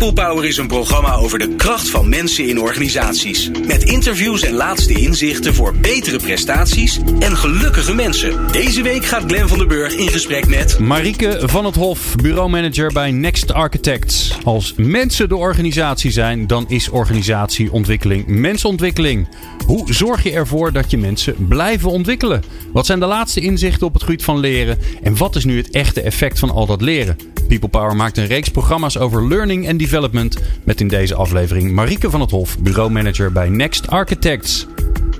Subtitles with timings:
[0.00, 3.50] People Power is een programma over de kracht van mensen in organisaties.
[3.66, 8.52] Met interviews en laatste inzichten voor betere prestaties en gelukkige mensen.
[8.52, 10.78] Deze week gaat Glen van der Burg in gesprek met...
[10.78, 14.38] Marieke van het Hof, bureaumanager bij Next Architects.
[14.44, 19.28] Als mensen de organisatie zijn, dan is organisatieontwikkeling mensontwikkeling.
[19.66, 22.42] Hoe zorg je ervoor dat je mensen blijven ontwikkelen?
[22.72, 24.78] Wat zijn de laatste inzichten op het gebied van leren?
[25.02, 27.16] En wat is nu het echte effect van al dat leren?
[27.48, 29.89] People Power maakt een reeks programma's over learning en development.
[30.64, 34.66] Met in deze aflevering Marieke van het Hof, bureaumanager bij Next Architects.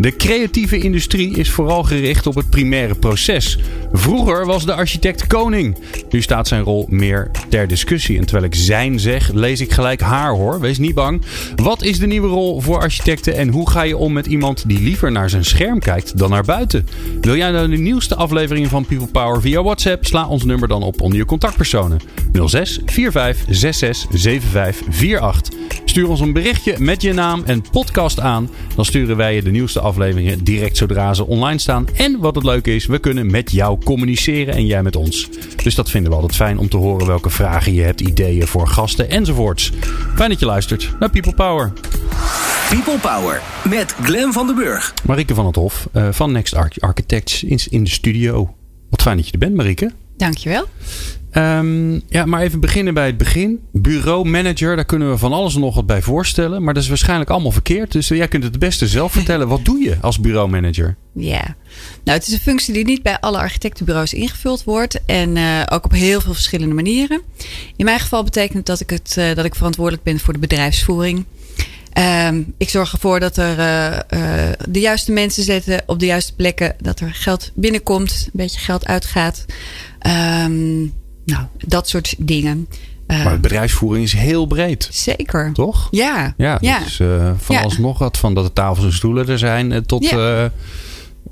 [0.00, 3.58] De creatieve industrie is vooral gericht op het primaire proces.
[3.92, 5.78] Vroeger was de architect koning.
[6.10, 8.18] Nu staat zijn rol meer ter discussie.
[8.18, 10.60] En terwijl ik zijn zeg, lees ik gelijk haar hoor.
[10.60, 11.22] Wees niet bang.
[11.56, 14.80] Wat is de nieuwe rol voor architecten en hoe ga je om met iemand die
[14.80, 16.86] liever naar zijn scherm kijkt dan naar buiten?
[17.20, 20.06] Wil jij nou de nieuwste afleveringen van People Power via WhatsApp?
[20.06, 22.00] Sla ons nummer dan op onder je contactpersonen.
[22.46, 25.58] 06 45 66 75 48.
[25.84, 28.50] Stuur ons een berichtje met je naam en podcast aan.
[28.74, 31.86] Dan sturen wij je de nieuwste afleveringen direct zodra ze online staan.
[31.94, 35.28] En wat het leuke is, we kunnen met jou communiceren en jij met ons.
[35.62, 38.68] Dus dat vinden we altijd fijn om te horen welke vragen je hebt, ideeën voor
[38.68, 39.72] gasten enzovoorts.
[40.14, 41.72] Fijn dat je luistert naar People Power.
[42.70, 44.94] People Power met Glen van der Burg.
[45.04, 48.54] Marieke van het Hof uh, van Next Architects in, in de studio.
[48.90, 49.92] Wat fijn dat je er bent, Marieke.
[50.16, 50.68] Dankjewel.
[51.34, 53.60] Um, ja, maar even beginnen bij het begin.
[53.72, 56.62] Bureau manager, daar kunnen we van alles en nog wat bij voorstellen.
[56.62, 57.92] Maar dat is waarschijnlijk allemaal verkeerd.
[57.92, 59.48] Dus jij kunt het beste zelf vertellen.
[59.48, 60.96] Wat doe je als bureaumanager?
[61.14, 61.56] Ja,
[62.04, 65.04] nou het is een functie die niet bij alle architectenbureaus ingevuld wordt.
[65.04, 67.20] En uh, ook op heel veel verschillende manieren.
[67.76, 71.24] In mijn geval betekent dat ik, het, uh, dat ik verantwoordelijk ben voor de bedrijfsvoering.
[72.28, 76.74] Um, ik zorg ervoor dat er uh, de juiste mensen zetten op de juiste plekken.
[76.80, 79.44] Dat er geld binnenkomt, een beetje geld uitgaat.
[80.46, 80.92] Um,
[81.24, 82.68] nou, dat soort dingen.
[83.06, 84.88] Uh, maar bedrijfsvoering is heel breed.
[84.90, 85.52] Zeker.
[85.52, 85.88] Toch?
[85.90, 86.34] Ja.
[86.36, 86.78] Ja, ja.
[86.78, 87.62] dus uh, van ja.
[87.62, 88.18] alles nog wat.
[88.18, 90.42] Van dat de tafels en stoelen er zijn tot ja.
[90.42, 90.50] uh,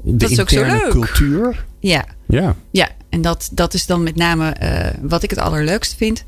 [0.02, 0.90] de dat is interne ook zo leuk.
[0.90, 1.64] cultuur.
[1.80, 2.04] Ja.
[2.26, 2.56] Ja.
[2.70, 4.56] Ja, en dat, dat is dan met name
[5.00, 6.24] wat ik het allerleukst vind.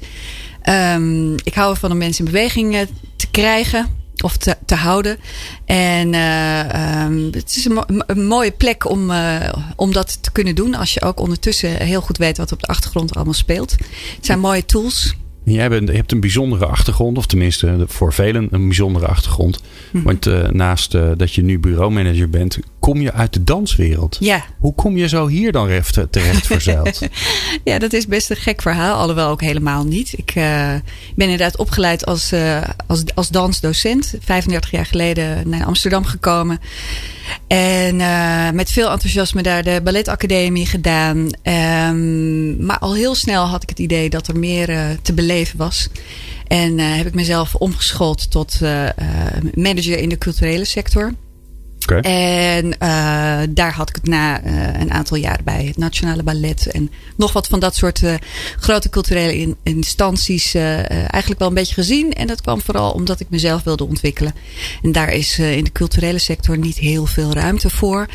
[0.94, 5.18] Um, ik hou ervan om mensen in beweging te krijgen of te, te houden.
[5.64, 10.32] En uh, um, het is een, mo een, mooie plek om, uh, om dat te
[10.32, 10.74] kunnen doen.
[10.74, 13.70] Als je ook ondertussen heel goed weet wat op de achtergrond allemaal speelt.
[14.16, 15.14] Het zijn mooie tools.
[15.44, 19.60] Jij bent, je hebt een bijzondere achtergrond, of tenminste voor velen een bijzondere achtergrond.
[19.90, 20.04] Mhm.
[20.04, 24.16] Want uh, naast dat je nu bureaumanager bent, kom je uit de danswereld.
[24.20, 24.44] Ja.
[24.58, 27.00] Hoe kom je zo hier dan terecht, terecht verzeild?
[27.64, 30.12] ja, dat is best een gek verhaal, alhoewel ook helemaal niet.
[30.18, 30.74] Ik uh,
[31.14, 34.14] ben inderdaad opgeleid als, uh, als, als dansdocent.
[34.20, 36.60] 35 jaar geleden naar Amsterdam gekomen.
[37.46, 41.16] En uh, met veel enthousiasme daar de balletacademie gedaan.
[41.42, 45.58] Um, maar al heel snel had ik het idee dat er meer uh, te beleven
[45.58, 45.88] was.
[46.46, 48.60] En uh, heb ik mezelf omgeschoold tot
[49.54, 51.12] manager in de culturele sector.
[51.90, 52.00] Okay.
[52.00, 56.66] En uh, daar had ik het na uh, een aantal jaar bij het Nationale Ballet
[56.66, 58.14] en nog wat van dat soort uh,
[58.58, 62.12] grote culturele in, instanties eigenlijk wel een beetje gezien.
[62.12, 64.34] En dat kwam vooral omdat ik mezelf wilde ontwikkelen.
[64.82, 68.06] En daar is in de culturele sector niet heel veel ruimte voor.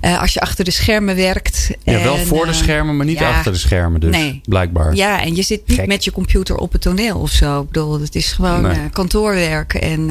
[0.00, 1.70] als je achter de schermen werkt.
[1.82, 4.40] Ja, en, wel voor de schermen, maar niet ja, achter de schermen dus, nee.
[4.44, 4.94] blijkbaar.
[4.94, 5.86] Ja, en je zit niet Gek.
[5.86, 7.60] met je computer op het toneel of zo.
[7.60, 8.90] Ik bedoel, het is gewoon Nee.
[8.90, 10.10] kantoorwerk en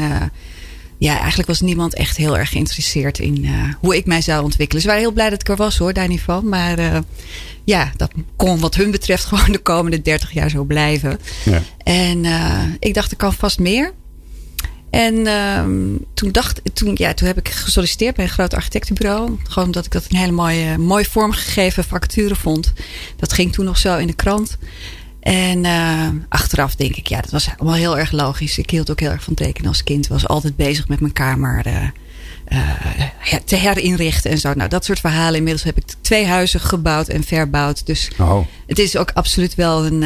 [0.97, 4.81] ja, eigenlijk was niemand echt heel erg geïnteresseerd in uh, hoe ik mij zou ontwikkelen.
[4.81, 6.49] Ze waren heel blij dat ik er was hoor, daar niet van.
[6.49, 6.97] Maar uh,
[7.63, 11.19] ja, dat kon wat hun betreft gewoon de komende 30 jaar zo blijven.
[11.45, 11.61] Ja.
[11.83, 13.93] En uh, ik dacht, er kan vast meer.
[14.89, 15.23] En
[16.13, 19.37] toen, dacht, toen, ja, toen heb ik gesolliciteerd bij een groot architectenbureau.
[19.43, 22.73] Gewoon omdat ik dat een hele mooie, mooi vormgegeven vacature vond.
[23.17, 24.57] Dat ging toen nog zo in de krant.
[25.25, 28.57] En uh, achteraf denk ik, ja, dat was allemaal heel erg logisch.
[28.57, 30.07] Ik hield ook heel erg van tekenen als kind.
[30.07, 31.83] Was altijd bezig met mijn kamer uh,
[32.49, 34.53] uh, te herinrichten en zo.
[34.53, 35.35] Nou, dat soort verhalen.
[35.35, 37.85] Inmiddels heb ik twee huizen gebouwd en verbouwd.
[37.85, 38.45] Dus oh.
[38.67, 40.01] het is ook absoluut wel een,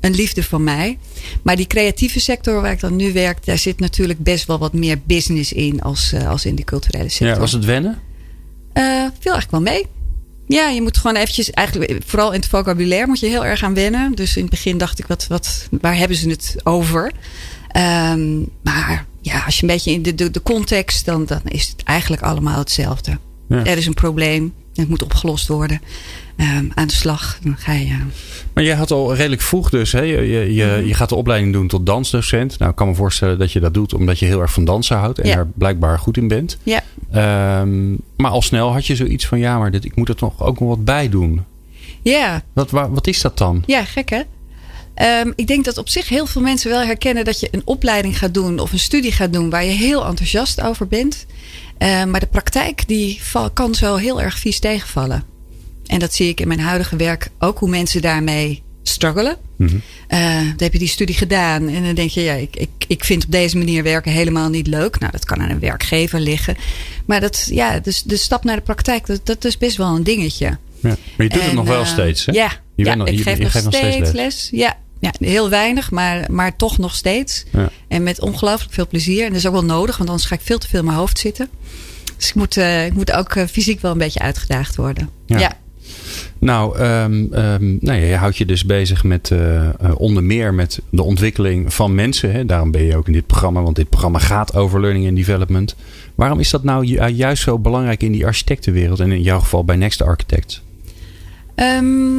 [0.00, 0.98] een liefde van mij.
[1.42, 4.72] Maar die creatieve sector waar ik dan nu werk, daar zit natuurlijk best wel wat
[4.72, 7.28] meer business in als, als in de culturele sector.
[7.28, 7.98] Ja, was het wennen?
[9.20, 9.86] viel eigenlijk wel mee.
[10.46, 13.74] Ja, je moet gewoon eventjes, eigenlijk vooral in het vocabulaire moet je heel erg aan
[13.74, 14.14] wennen.
[14.14, 17.12] Dus in het begin dacht ik, wat, wat, waar hebben ze het over?
[17.76, 21.68] Um, maar ja, als je een beetje in de, de, de context, dan, dan is
[21.68, 23.18] het eigenlijk allemaal hetzelfde.
[23.48, 23.64] Ja.
[23.64, 25.80] Er is een probleem, Het moet opgelost worden.
[26.36, 27.38] Ehm, aan de slag.
[27.42, 27.96] Dan ga je.
[28.54, 29.92] Maar jij had al redelijk vroeg dus.
[29.92, 30.00] Hè?
[30.00, 30.86] Je, je, je, Mhm.
[30.86, 32.58] je gaat de opleiding doen tot dansdocent.
[32.58, 34.96] Nou, ik kan me voorstellen dat je dat doet omdat je heel erg van dansen
[34.96, 35.18] houdt.
[35.18, 35.34] En Ja.
[35.34, 36.58] daar blijkbaar goed in bent.
[36.62, 36.82] Ja.
[37.10, 39.38] Ehm, maar al snel had je zoiets van...
[39.38, 41.44] Ja, maar dit, ik moet er toch ook nog wat bij doen.
[42.02, 43.62] Ja, Wat, wa- wat is dat dan?
[43.66, 44.20] Ja, gek hè?
[44.94, 48.18] Ehm, ik denk dat op zich heel veel mensen wel herkennen dat je een opleiding
[48.18, 51.26] gaat doen of een studie gaat doen waar je heel enthousiast over bent.
[51.82, 53.20] Ehm, maar de praktijk die
[53.52, 55.24] kan zo heel erg vies tegenvallen.
[55.86, 59.36] En dat zie ik in mijn huidige werk ook hoe mensen daarmee struggelen.
[59.56, 59.76] Mhm.
[60.08, 63.04] Eh, dan heb je die studie gedaan en dan denk je, ja, ik, ik, ik
[63.04, 64.98] vind op deze manier werken helemaal niet leuk.
[64.98, 66.56] Nou, dat kan aan een werkgever liggen.
[67.06, 70.04] Maar dat, ja, dus de stap naar de praktijk, dat, dat is best wel een
[70.04, 70.46] dingetje.
[70.80, 70.88] Ja.
[71.16, 72.32] Maar je doet het nog wel eh, steeds, hè?
[72.32, 74.48] Ja, Je ja nog- ik je- geef je nog, geeft nog steeds, steeds les.
[74.52, 77.44] Ja, ja, heel weinig, maar, maar toch nog steeds.
[77.52, 77.70] Ja.
[77.88, 79.22] En met ongelooflijk veel plezier.
[79.22, 80.96] En dat is ook wel nodig, want anders ga ik veel te veel in mijn
[80.98, 81.48] hoofd zitten.
[82.16, 85.08] Dus ik moet, eh, ik moet ook eh, fysiek wel een beetje uitgedaagd worden.
[85.26, 85.38] Ja.
[85.38, 85.52] Ja,
[86.38, 90.80] Nou, ehm, ehm, nou ja, je houdt je dus bezig met eh, onder meer met
[90.90, 92.32] de ontwikkeling van mensen.
[92.32, 92.44] Hè?
[92.46, 95.74] Daarom ben je ook in dit programma, want dit programma gaat over learning and development.
[96.14, 99.64] Waarom is dat nou ju- juist zo belangrijk in die architectenwereld en in jouw geval
[99.64, 100.62] bij Next Architects?
[101.54, 102.18] Ehm,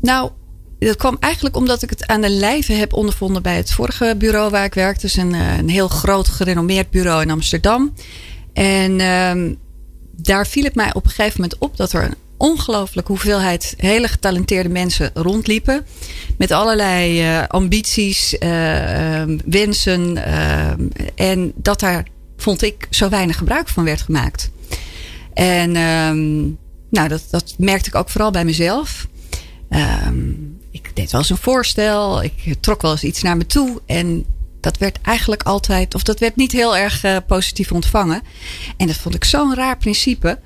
[0.00, 0.30] nou,
[0.86, 4.50] dat kwam eigenlijk omdat ik het aan de lijve heb ondervonden bij het vorige bureau
[4.50, 5.00] waar ik werkte.
[5.00, 7.92] Dus een, eh, een heel groot gerenommeerd bureau in Amsterdam.
[8.52, 9.54] En ehm,
[10.10, 14.08] daar viel het mij op een gegeven moment op dat er een ongelooflijke hoeveelheid hele
[14.08, 15.86] getalenteerde mensen rondliepen.
[16.38, 20.24] Met allerlei eh, ambities, ehm, wensen.
[20.24, 20.80] ehm,
[21.14, 24.50] en dat daar, vond ik, zo weinig gebruik van werd gemaakt.
[25.34, 25.72] En
[26.90, 29.06] nou, dat, dat merkte ik ook vooral bij mezelf.
[29.68, 30.32] Ehm,
[30.74, 32.22] ik deed wel eens een voorstel.
[32.22, 33.80] Ik trok wel eens iets naar me toe.
[33.86, 34.24] En
[34.60, 38.22] dat werd eigenlijk altijd, of dat werd niet heel erg eh, positief ontvangen.
[38.76, 40.38] En dat vond ik zo'n raar principe.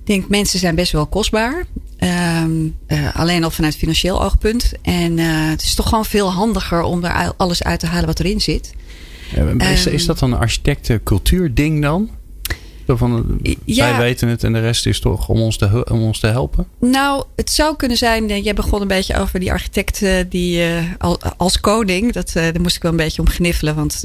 [0.00, 1.66] Ik denk, mensen zijn best wel kostbaar.
[1.96, 2.44] Eh,
[3.14, 4.72] alleen al vanuit financieel oogpunt.
[4.82, 8.20] En eh, het is toch gewoon veel handiger om er alles uit te halen wat
[8.20, 8.74] erin zit.
[9.34, 9.94] Eh, Is, Ehm.
[9.94, 12.10] is dat dan een architectencultuur ding dan?
[12.86, 13.90] Van, Ja.
[13.90, 16.66] Wij weten het en de rest is toch om ons te, om ons te helpen?
[16.80, 18.30] Nou, het zou kunnen zijn.
[18.30, 22.12] eh, Jij begon een beetje over die architect eh, die eh, al- als koning.
[22.12, 23.74] Dat, daar moest ik wel een beetje om gniffelen.
[23.74, 24.02] Want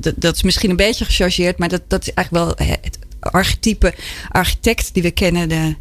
[0.00, 1.58] dat, dat, is misschien een beetje gechargeerd.
[1.58, 3.94] Maar dat, dat is eigenlijk wel het archetype
[4.30, 5.48] architect die we kennen.
[5.48, 5.74] De,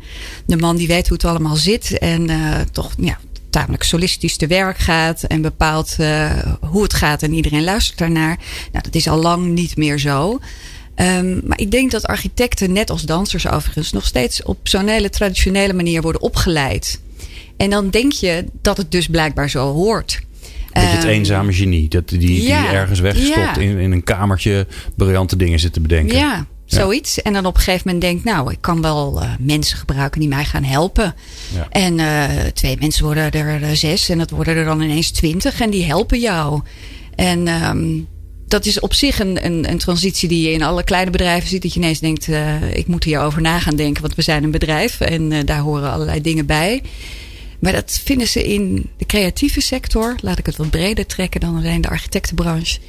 [0.45, 1.97] de man die weet hoe het allemaal zit.
[1.97, 2.29] En
[2.71, 3.17] toch ja,
[3.49, 5.23] tamelijk solistisch te werk gaat.
[5.23, 5.95] En bepaalt
[6.61, 7.23] hoe het gaat.
[7.23, 8.37] En iedereen luistert daarnaar.
[8.71, 10.39] Nou, dat is al lang niet meer zo.
[11.01, 15.09] Ehm, maar ik denk dat architecten, net als dansers overigens, nog steeds op zo'n hele
[15.09, 17.01] traditionele manier worden opgeleid.
[17.57, 20.21] En dan denk je dat het dus blijkbaar zo hoort.
[20.71, 21.89] Beetje het Ehm, eenzame genie.
[21.89, 23.57] Dat, die, die ergens weggestopt ja.
[23.57, 26.17] in, in een kamertje briljante dingen zit te bedenken.
[26.17, 27.21] Ja, zoiets.
[27.21, 30.29] En dan op een gegeven moment denkt, nou, ik kan wel eh, mensen gebruiken die
[30.29, 31.15] mij gaan helpen.
[31.53, 31.67] Ja.
[31.69, 35.61] En eh, twee mensen worden er eh, zes en dat worden er dan ineens twintig
[35.61, 36.61] en die helpen jou.
[37.15, 37.99] En ehm,
[38.51, 41.61] dat is op zich een, een, een transitie die je in alle kleine bedrijven ziet.
[41.61, 44.51] Dat je ineens denkt, eh, ik moet hierover na gaan denken, want we zijn een
[44.51, 46.81] bedrijf en eh, daar horen allerlei dingen bij.
[47.59, 51.55] Maar dat vinden ze in de creatieve sector, laat ik het wat breder trekken dan
[51.55, 52.79] alleen de architectenbranche,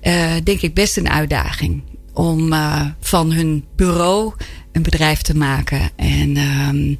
[0.00, 1.82] eh, denk ik best een uitdaging.
[2.12, 2.54] Om
[3.00, 4.32] van hun bureau
[4.72, 5.90] een bedrijf te maken.
[5.96, 6.94] En ehm,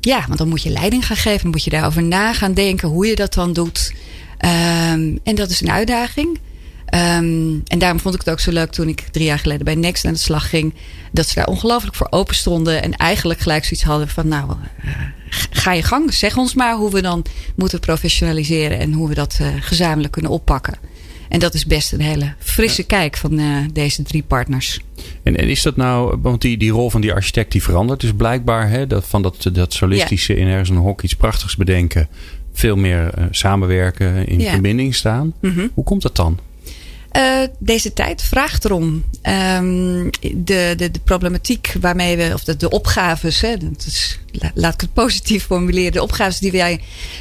[0.00, 1.50] ja, want dan moet je leiding gaan geven.
[1.50, 3.92] Moet je daarover na gaan denken hoe je dat dan doet.
[4.38, 6.38] Ehm, en dat is een uitdaging.
[6.90, 9.74] Ehm, en daarom vond ik het ook zo leuk toen ik drie jaar geleden bij
[9.74, 10.74] Next aan de slag ging.
[11.12, 12.82] Dat ze daar ongelooflijk voor open stonden.
[12.82, 14.90] En eigenlijk gelijk zoiets hadden van nou, eh,
[15.50, 16.14] ga je gang.
[16.14, 17.24] Zeg ons maar hoe we dan
[17.56, 18.78] moeten professionaliseren.
[18.78, 20.74] En hoe we dat eh, gezamenlijk kunnen oppakken.
[21.28, 24.80] En dat is best een hele frisse kijk van eh, deze drie partners.
[25.22, 28.12] En, en is dat nou, want die, die rol van die architect die verandert dus
[28.16, 28.68] blijkbaar.
[28.68, 32.08] Hè, dat, van dat, dat solistische in ergens een hok iets prachtigs bedenken.
[32.52, 35.32] Veel meer samenwerken, in verbinding staan.
[35.40, 35.66] Mhm.
[35.74, 36.38] Hoe komt dat dan?
[37.10, 39.04] Eh, deze tijd vraagt erom.
[39.22, 44.18] Ehm, de, de, de problematiek waarmee we, of de, de opgaves, hè, dat is,
[44.54, 45.92] laat ik het positief formuleren.
[45.92, 46.80] De opgaves die wij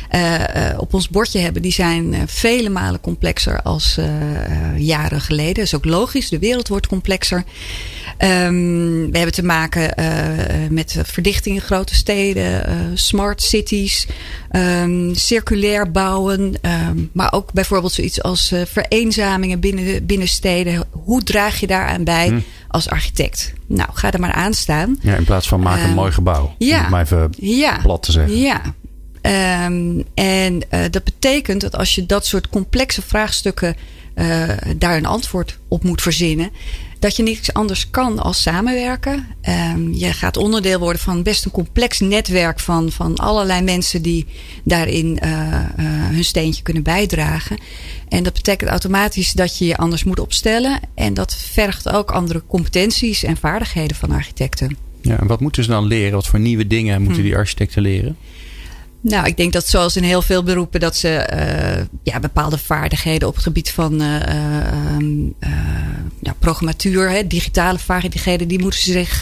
[0.09, 3.97] eh, eh, op ons bordje hebben, die zijn eh, vele malen complexer als
[4.77, 5.53] jaren geleden.
[5.53, 7.43] Dat is ook logisch, de wereld wordt complexer.
[8.17, 9.93] Ehm, we hebben te maken
[10.69, 12.63] met verdichting in grote steden,
[12.97, 14.07] smart cities,
[14.49, 20.83] ehm, circulair bouwen, ehm, maar ook bijvoorbeeld zoiets als vereenzamingen binnen, binnen steden.
[20.91, 22.39] Hoe draag je daaraan bij Hm.
[22.69, 23.53] Als architect?
[23.67, 24.97] Nou, ga er maar aan staan.
[25.01, 26.55] Ja, in plaats van maak een Eh, mooi gebouw.
[26.57, 26.75] ja.
[26.77, 27.79] Om het maar even Ja.
[27.81, 28.37] plat te zeggen.
[28.37, 28.61] Ja.
[29.21, 33.75] Ehm, en eh, dat betekent dat als je dat soort complexe vraagstukken
[34.13, 34.47] eh,
[34.77, 36.49] daar een antwoord op moet verzinnen,
[36.99, 39.27] dat je niks anders kan als samenwerken.
[39.75, 44.25] Um, je gaat onderdeel worden van best een complex netwerk van, van allerlei mensen die
[44.63, 45.59] daarin uh, uh,
[46.09, 47.57] hun steentje kunnen bijdragen.
[48.07, 50.79] En dat betekent automatisch dat je je anders moet opstellen.
[50.95, 54.77] En dat vergt ook andere competenties en vaardigheden van architecten.
[55.01, 56.13] Ja, en wat moeten ze dan leren?
[56.13, 57.27] Wat voor nieuwe dingen moeten hm.
[57.27, 58.17] die architecten leren?
[59.01, 63.27] Nou, ik denk dat zoals in heel veel beroepen dat ze uh, ja, bepaalde vaardigheden
[63.27, 64.19] op het gebied van uh,
[66.21, 69.19] ja, programmatuur, hè, digitale vaardigheden, die moeten ze zich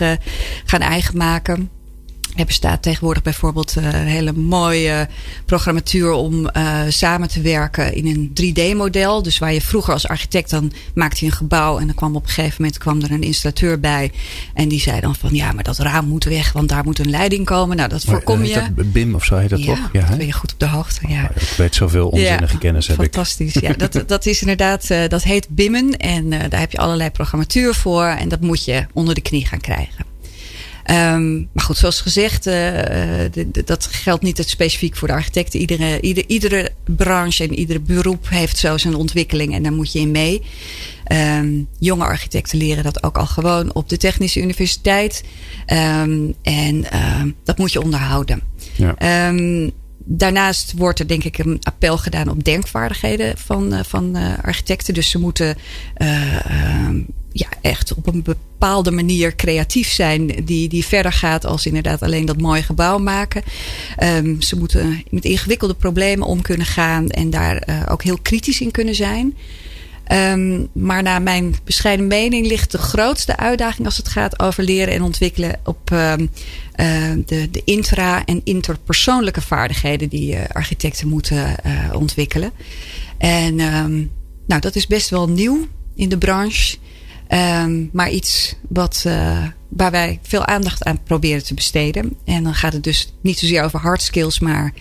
[0.66, 1.70] gaan eigen maken.
[2.38, 5.08] Er bestaat tegenwoordig bijvoorbeeld uh, een hele mooie
[5.46, 9.22] programmatuur om uh, samen te werken in een 3D-model.
[9.22, 12.24] Dus waar je vroeger als architect dan maakte je een gebouw en dan kwam op
[12.24, 14.12] een gegeven moment kwam er een installateur bij.
[14.54, 17.10] En die zei dan van ja, maar dat raam moet weg, want daar moet een
[17.10, 17.78] leiding komen.
[17.78, 18.68] Nou, dat voorkom je.
[18.76, 19.90] Dat BIM of zo heet dat ja, toch?
[19.94, 21.08] Ja, dat ben je goed op de hoogte.
[21.08, 21.30] Ja.
[21.36, 23.56] ik weet zoveel onzinnige ja, kennis heb fantastisch.
[23.56, 23.64] ik.
[23.64, 23.92] Fantastisch.
[23.92, 25.98] Ja, dat, dat is inderdaad, uh, dat heet BIMmen.
[25.98, 28.06] En daar heb je allerlei programmatuur voor.
[28.06, 30.16] En dat moet je onder de knie gaan krijgen.
[30.92, 35.14] Um, maar goed, zoals gezegd, uh, de, de, dat geldt niet het specifiek voor de
[35.14, 35.60] architecten.
[35.60, 40.00] Iedere, ieder, iedere branche en iedere beroep heeft zo zijn ontwikkeling en daar moet je
[40.00, 40.42] in mee.
[41.40, 45.24] Um, jonge architecten leren dat ook al gewoon op de Technische Universiteit.
[46.02, 46.86] Um, en
[47.44, 48.42] dat moet je onderhouden.
[48.76, 49.34] Ja.
[50.10, 54.94] Daarnaast wordt er denk ik een appel gedaan op denkvaardigheden van, uh, van architecten.
[54.94, 55.58] Dus ze moeten
[55.98, 56.90] uh,
[57.38, 60.28] ja, echt op een bepaalde manier creatief zijn.
[60.46, 63.44] Die, die verder gaat als inderdaad alleen dat mooie gebouw maken.
[64.04, 67.10] Um, ze moeten met ingewikkelde problemen om kunnen gaan.
[67.10, 69.38] En daar uh, ook heel kritisch in kunnen zijn.
[70.12, 74.94] Um, maar naar mijn bescheiden mening ligt de grootste uitdaging als het gaat over leren
[74.94, 76.28] en ontwikkelen op um, uh,
[77.26, 81.56] de, de intra- en interpersoonlijke vaardigheden die uh, architecten moeten
[81.94, 82.52] ontwikkelen.
[83.18, 83.56] En
[84.48, 86.78] nou, dat is best wel nieuw in de branche.
[87.30, 92.14] Um, maar iets wat, uh, waar wij veel aandacht aan proberen te besteden.
[92.26, 94.74] En dan gaat het dus niet zozeer over hard skills, maar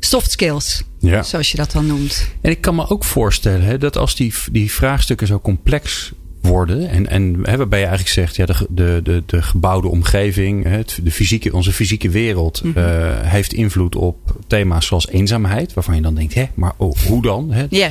[0.00, 0.82] soft skills.
[0.98, 1.22] Ja.
[1.22, 2.28] Zoals je dat dan noemt.
[2.40, 6.88] En ik kan me ook voorstellen hè, dat als die, die vraagstukken zo complex worden.
[6.88, 11.00] En, en hè, waarbij je eigenlijk zegt, ja, de, de, de, de gebouwde omgeving, het,
[11.02, 12.82] de fysieke, onze fysieke wereld, mm -hmm.
[12.82, 12.88] uh,
[13.22, 15.74] heeft invloed op thema's zoals eenzaamheid.
[15.74, 17.52] Waarvan je dan denkt, hè, maar oh, hoe dan?
[17.52, 17.66] Hè?
[17.68, 17.90] Yeah.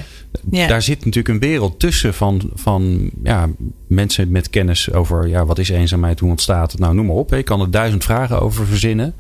[0.52, 0.70] Yeah.
[0.70, 3.50] Daar zit natuurlijk een wereld tussen van, van ja,
[3.88, 6.82] mensen met kennis over ja, wat is eenzaamheid, hoe ontstaat het.
[6.82, 7.30] Nou, noem maar op.
[7.30, 7.36] Hè.
[7.36, 9.14] Je kan er duizend vragen over verzinnen.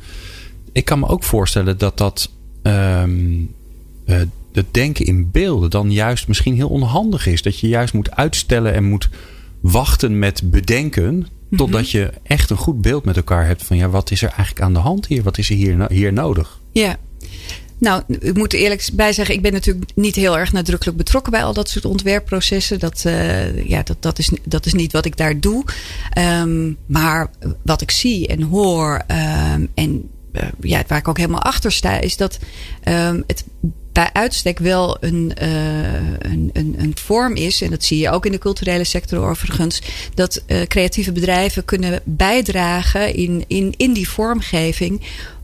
[0.71, 2.31] Ik kan me ook voorstellen dat dat.
[2.63, 3.55] Um,
[4.05, 4.21] uh,
[4.57, 7.41] het denken in beelden dan juist misschien heel onhandig is.
[7.41, 9.09] Dat je juist moet uitstellen en moet
[9.59, 11.27] wachten met bedenken.
[11.55, 14.61] Totdat je echt een goed beeld met elkaar hebt van ja, wat is er eigenlijk
[14.61, 15.23] aan de hand hier?
[15.23, 16.59] Wat is er hier, hier nodig?
[16.71, 16.97] Ja.
[17.79, 21.43] Nou, ik moet eerlijk bij zeggen, ik ben natuurlijk niet heel erg nadrukkelijk betrokken bij
[21.43, 22.79] al dat soort ontwerpprocessen.
[22.79, 25.63] Dat, uh, ja, dat, dat, is, dat is niet wat ik daar doe.
[26.17, 27.29] Um, maar
[27.63, 29.03] wat ik zie en hoor
[29.53, 32.39] um, en uh, ja, waar ik ook helemaal achter sta, is dat
[32.87, 33.45] um, het
[33.97, 38.25] bij uitstek wel een, uh, een, een, een, vorm is, en dat zie je ook
[38.25, 39.81] in de culturele sector overigens,
[40.13, 45.01] dat uh, creatieve bedrijven kunnen bijdragen in, in, in die vormgeving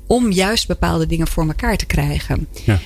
[0.07, 2.47] om juist bepaalde dingen voor elkaar te krijgen.
[2.65, 2.79] Ja.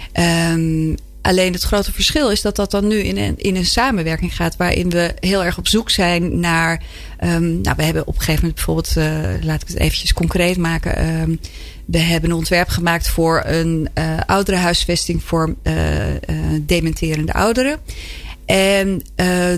[0.53, 0.95] Um,
[1.27, 4.55] Alleen het grote verschil is dat dat dan nu in een, in een samenwerking gaat.
[4.57, 6.83] Waarin we heel erg op zoek zijn naar.
[7.23, 8.95] Um, nou, we hebben op een gegeven moment bijvoorbeeld.
[8.97, 11.21] Uh, laat ik het eventjes concreet maken.
[11.21, 11.39] Um,
[11.85, 15.73] we hebben een ontwerp gemaakt voor een uh, ouderenhuisvesting voor uh,
[16.61, 17.79] dementerende ouderen.
[18.45, 19.01] En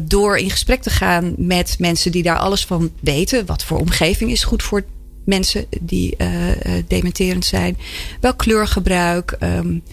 [0.03, 3.45] door in gesprek te gaan met mensen die daar alles van weten.
[3.45, 4.83] Wat voor omgeving is goed voor
[5.25, 6.17] mensen die
[6.87, 7.77] dementerend zijn.
[8.21, 9.37] Welk kleurgebruik.
[9.39, 9.83] Um,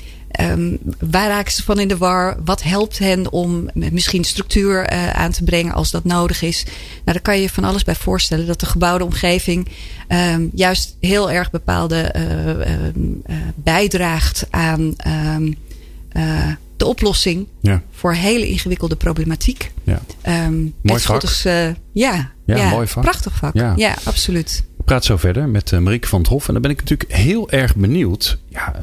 [0.41, 0.79] Um,
[1.11, 2.37] waar raken ze van in de war?
[2.45, 6.65] Wat helpt hen om misschien structuur uh, aan te brengen als dat nodig is?
[6.65, 6.73] Nou,
[7.05, 8.47] daar kan je van alles bij voorstellen.
[8.47, 9.69] Dat de gebouwde omgeving
[10.09, 14.95] um, juist heel erg bepaalde uh, uh, bijdraagt aan
[15.37, 15.57] um,
[16.77, 17.83] de oplossing ja.
[17.91, 19.73] voor hele ingewikkelde problematiek.
[19.85, 20.01] Ja.
[20.83, 21.23] mooi vak.
[21.23, 23.03] Is, ja, ja, ja, mooi vak.
[23.03, 23.55] prachtig vak.
[23.55, 24.65] Ja, ja absoluut.
[24.79, 26.47] Ik praat zo verder met Marieke van het Hof.
[26.47, 28.39] En dan ben ik natuurlijk heel erg benieuwd.
[28.49, 28.75] Ja,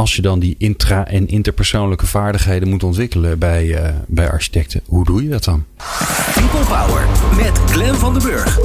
[0.00, 5.04] als je dan die intra- en interpersoonlijke vaardigheden moet ontwikkelen bij, uh, bij architecten, hoe
[5.04, 5.64] doe je dat dan?
[6.34, 8.58] People Power met Glen van den Burg.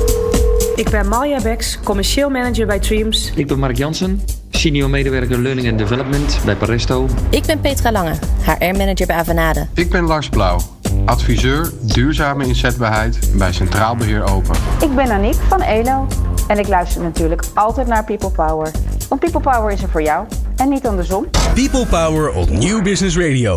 [0.76, 3.32] Ik ben Malja Beks, commercieel manager bij Dreams.
[3.36, 7.10] Ik ben Mark Jansen, senior medewerker Learning and Development bij Paresto.
[7.30, 9.68] Ik ben Petra Lange, HR-manager bij Avanade.
[9.74, 10.60] Ik ben Lars Blauw,
[11.06, 14.56] adviseur duurzame inzetbaarheid bij Centraal Beheer Open.
[14.82, 16.08] Ik ben Aniek van ELO
[16.48, 18.72] en ik luister natuurlijk altijd naar People Power.
[19.10, 21.28] Want People Power is er voor jou en niet andersom.
[21.54, 23.56] People Power op New Business Radio.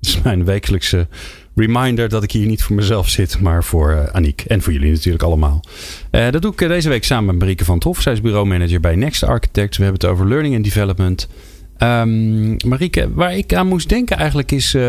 [0.00, 1.08] Dat is mijn wekelijkse
[1.54, 4.44] reminder dat ik hier niet voor mezelf zit, maar voor uh, Aniek.
[4.46, 5.60] En voor jullie natuurlijk allemaal.
[6.10, 8.00] Uh, dat doe ik deze week samen met Marieke van Tof.
[8.00, 9.76] Zij is bureaumanager bij Next Architects.
[9.76, 11.28] We hebben het over learning and development.
[11.78, 14.74] Um, Marieke, waar ik aan moest denken eigenlijk is...
[14.74, 14.82] Uh,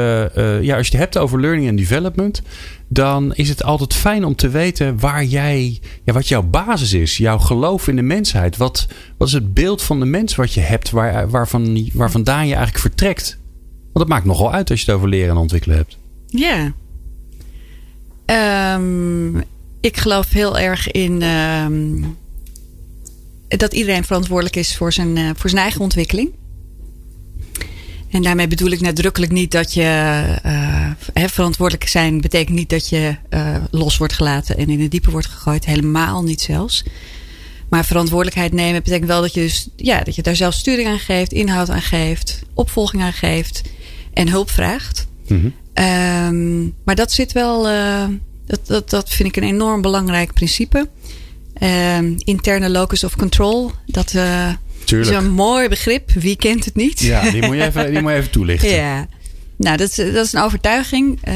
[0.61, 2.41] ja, als je het hebt over learning and development...
[2.87, 5.79] dan is het altijd fijn om te weten waar jij...
[6.03, 7.17] Ja, wat jouw basis is.
[7.17, 8.57] Jouw geloof in de mensheid.
[8.57, 10.89] Wat, wat is het beeld van de mens wat je hebt...
[10.89, 13.37] Waar, waarvan, waar vandaan je eigenlijk vertrekt?
[13.93, 15.97] Want dat maakt nogal uit als je het over leren en ontwikkelen hebt.
[16.27, 16.73] Ja.
[18.75, 19.43] Um,
[19.81, 22.17] ik geloof heel erg in um,
[23.47, 26.29] dat iedereen verantwoordelijk is voor zijn, uh, voor zijn eigen ontwikkeling.
[28.09, 33.15] En daarmee bedoel ik nadrukkelijk niet dat je uh, verantwoordelijk zijn betekent niet dat je
[33.29, 35.65] uh, los wordt gelaten en in het diepe wordt gegooid.
[35.65, 36.83] Helemaal niet zelfs.
[37.69, 40.99] Maar verantwoordelijkheid nemen betekent wel dat je, dus, ja, dat je daar zelf sturing aan
[40.99, 43.61] geeft, inhoud aan geeft, opvolging aan geeft
[44.13, 45.07] en hulp vraagt.
[45.27, 45.39] Mm
[45.73, 45.85] -hmm.
[45.85, 48.05] um, maar dat zit wel, uh,
[48.45, 50.89] dat, dat, dat vind ik een enorm belangrijk principe.
[51.97, 54.13] Um, interne locus of control, dat
[54.87, 55.11] Tuurlijk.
[55.11, 56.11] is een mooi begrip.
[56.11, 56.99] Wie kent het niet?
[56.99, 58.69] Ja, die moet je even, die moet je even toelichten.
[58.83, 59.07] ja.
[59.57, 61.33] Nou, dat is, dat is een overtuiging uh,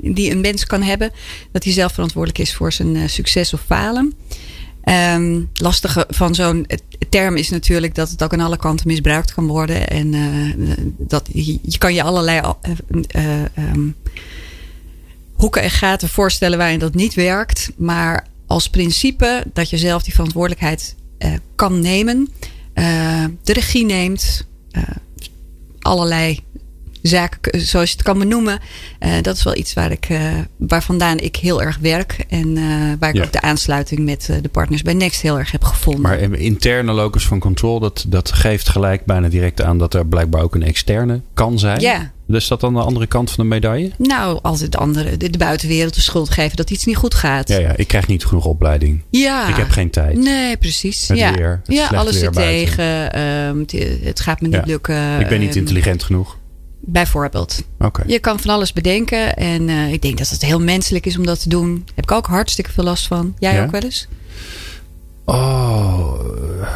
[0.00, 1.10] die een mens kan hebben.
[1.52, 4.12] Dat hij zelf verantwoordelijk is voor zijn uh, succes of falen.
[5.14, 6.66] Um, lastige van zo'n
[7.08, 9.88] term is natuurlijk dat het ook aan alle kanten misbruikt kan worden.
[9.88, 12.40] En uh, dat, je, je, kan je allerlei
[13.56, 13.96] um,
[15.32, 17.70] hoeken en gaten voorstellen waarin dat niet werkt.
[17.76, 20.94] Maar als principe dat je zelf die verantwoordelijkheid
[21.54, 22.28] kan nemen.
[23.42, 24.46] De regie neemt.
[25.80, 26.40] allerlei
[27.06, 28.58] zaken, zoals je het kan benoemen.
[29.00, 30.20] Uh, dat is wel iets waar, ik, uh,
[30.56, 32.24] waar vandaan ik heel erg werk.
[32.28, 33.22] En uh, waar ik ja.
[33.22, 36.02] ook de aansluiting met de partners bij Next heel erg heb gevonden.
[36.02, 40.42] Maar interne locus van control, dat, dat geeft gelijk bijna direct aan dat er blijkbaar
[40.42, 41.80] ook een externe kan zijn.
[41.80, 42.12] Ja.
[42.26, 43.90] Dus dat aan de andere kant van de medaille?
[43.98, 47.48] Nou, altijd de andere, de, buitenwereld de schuld geven dat iets niet goed gaat.
[47.48, 49.02] Ja, ja, ik krijg niet genoeg opleiding.
[49.10, 49.48] Ja.
[49.48, 50.16] Ik heb geen tijd.
[50.16, 51.08] Nee, precies.
[51.08, 53.20] Het ja, weer, het ja alles zit tegen.
[53.20, 54.62] Um, het, het, gaat me niet ja.
[54.66, 55.20] lukken.
[55.20, 56.36] Ik ben niet um, intelligent genoeg.
[56.86, 57.62] Bijvoorbeeld.
[57.78, 58.04] Okay.
[58.06, 59.36] Je kan van alles bedenken.
[59.36, 61.84] En uh, ik denk dat het heel menselijk is om dat te doen.
[61.94, 63.34] Heb ik ook hartstikke veel last van.
[63.38, 63.64] Jij ja?
[63.64, 64.08] ook wel eens?
[65.24, 66.20] Oh,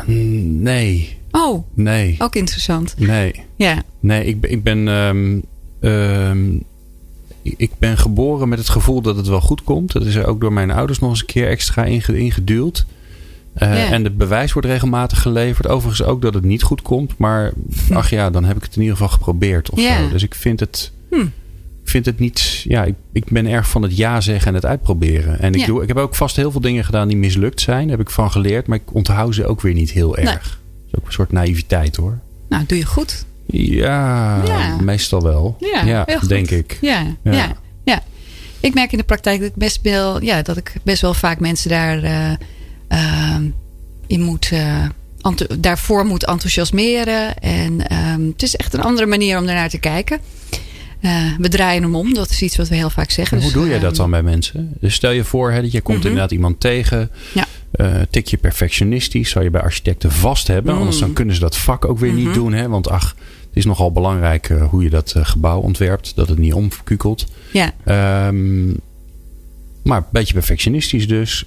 [0.07, 1.19] nee.
[1.31, 2.17] Oh, nee.
[2.19, 2.95] Ook interessant.
[2.99, 3.35] Nee.
[3.57, 3.83] Ja.
[4.01, 4.89] Nee, ik, ik ben.
[4.89, 5.43] Um,
[5.81, 6.65] um,
[7.43, 9.93] ik ben geboren met het gevoel dat het wel goed komt.
[9.93, 12.87] Dat is er ook door mijn ouders nog eens een keer extra ingeduwd.
[13.63, 13.93] Uh, yeah.
[13.93, 15.69] En het bewijs wordt regelmatig geleverd.
[15.69, 17.19] Overigens ook dat het niet goed komt.
[17.19, 17.53] Maar
[17.93, 19.71] ach ja, dan heb ik het in ieder geval geprobeerd.
[19.71, 20.09] Of zo.
[20.13, 21.21] Dus ik vind het, hm.
[21.83, 22.65] ik vind het niet.
[22.69, 25.41] Ja, ik, ik, ben erg van het ja zeggen en het uitproberen.
[25.41, 25.67] En ik, Ja.
[25.67, 27.89] doe, ik heb ook vast heel veel dingen gedaan die mislukt zijn.
[27.89, 28.67] Daar heb ik van geleerd.
[28.67, 30.25] Maar ik onthoud ze ook weer niet heel erg.
[30.27, 30.35] Nee.
[30.35, 32.19] Dat is ook een soort naïviteit hoor.
[32.49, 33.27] Nou, doe je goed.
[33.47, 34.43] Ja,
[34.83, 35.57] meestal wel.
[35.85, 36.79] Ja, denk ik.
[36.81, 37.33] Ja, Ja.
[37.33, 37.57] ja.
[37.85, 38.03] ja,
[38.61, 41.41] Ik merk in de praktijk dat ik best wel, ja, dat ik best wel vaak
[41.41, 42.31] mensen daar uh,
[42.93, 43.37] uh,
[44.07, 44.87] in moet, uh,
[45.59, 47.39] daarvoor moet enthousiasmeren.
[47.39, 47.73] En
[48.13, 50.19] um, het is echt een andere manier om daarnaar te kijken.
[51.03, 52.15] Uh, we draaien hem om.
[52.15, 53.37] Dat is iets wat we heel vaak zeggen.
[53.37, 54.75] En hoe Dus, doe je dat um, dan bij mensen?
[54.81, 56.07] Dus stel je voor hè, dat je komt Mhm.
[56.07, 57.11] inderdaad iemand tegen.
[57.35, 57.47] Ja.
[57.75, 59.31] Uh, tik je perfectionistisch.
[59.31, 60.73] Zou je bij architecten vast hebben.
[60.73, 60.79] Mm.
[60.79, 62.35] Anders dan kunnen ze dat vak ook weer niet Mhm.
[62.35, 62.53] doen.
[62.53, 62.69] Hè?
[62.69, 63.15] Want ach,
[63.47, 66.13] het is nogal belangrijk hoe je dat gebouw ontwerpt.
[66.17, 67.27] Dat het niet omkukelt.
[67.53, 67.73] Ja.
[68.29, 68.77] Um,
[69.83, 71.45] maar een beetje perfectionistisch dus.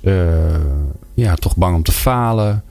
[1.14, 2.64] Ja, toch bang om te falen.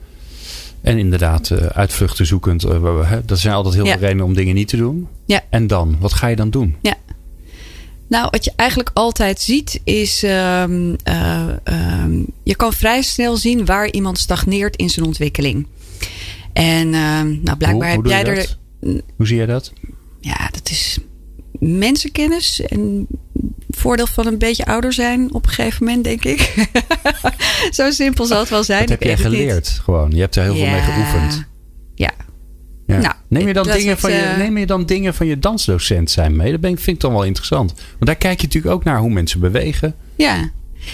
[0.81, 2.61] En inderdaad, uh, uitvluchten zoekend.
[2.61, 3.91] Hè, dat zijn altijd heel Ja.
[3.91, 5.07] veel redenen om dingen niet te doen.
[5.25, 5.41] Ja.
[5.49, 5.97] En dan?
[5.99, 6.75] Wat ga je dan doen?
[6.81, 6.93] Ja.
[8.07, 10.23] Nou, wat je eigenlijk altijd ziet is.
[10.23, 11.47] Um, uh,
[12.03, 15.67] um, je kan vrij snel zien waar iemand stagneert in zijn ontwikkeling.
[16.53, 18.35] En um, nou, blijkbaar hoe, heb hoe jij je er.
[18.35, 18.57] dat?
[19.17, 19.73] Hoe zie jij dat?
[20.19, 20.99] Ja, dat is
[21.59, 22.61] mensenkennis.
[22.61, 23.07] En
[23.81, 26.69] voordeel van een beetje ouder zijn op een gegeven moment, denk ik.
[27.77, 28.85] Zo simpel zal het wel zijn.
[28.85, 29.21] Dat heb jij niet.
[29.21, 30.11] geleerd gewoon.
[30.11, 31.45] Je hebt er heel veel mee geoefend.
[31.95, 32.11] Ja.
[32.87, 32.99] Ja.
[32.99, 36.11] Nou, neem, je dan dingen van je, eh, neem je dan dingen van je dansdocent
[36.11, 36.51] zijn mee?
[36.51, 37.73] Dat vind ik dan wel interessant.
[37.73, 39.95] Want daar kijk je natuurlijk ook naar hoe mensen bewegen.
[40.15, 40.51] Ja.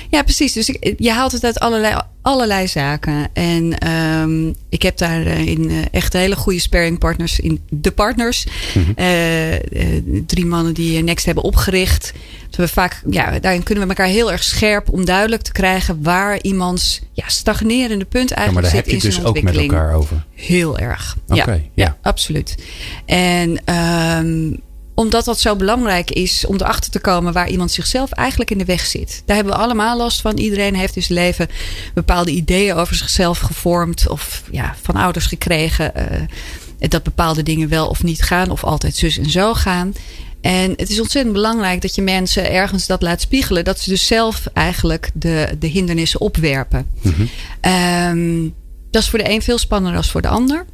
[0.09, 0.53] Ja, precies.
[0.53, 3.29] Dus ik, je haalt het uit allerlei, allerlei zaken.
[3.33, 8.45] En um, ik heb daarin uh, echt hele goede sparringpartners in de partners.
[8.73, 8.91] Mhm.
[8.95, 9.59] Uh, uh,
[10.25, 12.13] drie mannen die Next hebben opgericht.
[12.49, 16.03] Dat we vaak, ja, daarin kunnen we elkaar heel erg scherp om duidelijk te krijgen
[16.03, 19.41] waar iemands ja, stagnerende punt Ja, maar eigenlijk daar heb je in het dus ook
[19.41, 20.25] met elkaar over.
[20.33, 21.17] Heel erg.
[21.27, 21.61] Oké, ja, ja.
[21.73, 22.55] ja, absoluut.
[23.05, 24.59] En um,
[24.97, 28.65] omdat dat zo belangrijk is om erachter te komen waar iemand zichzelf eigenlijk in de
[28.65, 29.21] weg zit.
[29.25, 30.37] Daar hebben we allemaal last van.
[30.37, 31.47] Iedereen heeft in zijn leven
[31.93, 35.91] bepaalde ideeën over zichzelf gevormd of ja, van ouders gekregen.
[35.97, 39.93] Uh, dat bepaalde dingen wel of niet gaan of altijd zus en zo gaan.
[40.47, 43.63] En het is ontzettend belangrijk dat je mensen ergens dat laat spiegelen.
[43.63, 46.89] Dat ze dus zelf eigenlijk de, de hindernissen opwerpen.
[47.61, 48.49] Ehm,
[48.91, 50.65] dat is voor de een veel spannender dan voor de ander.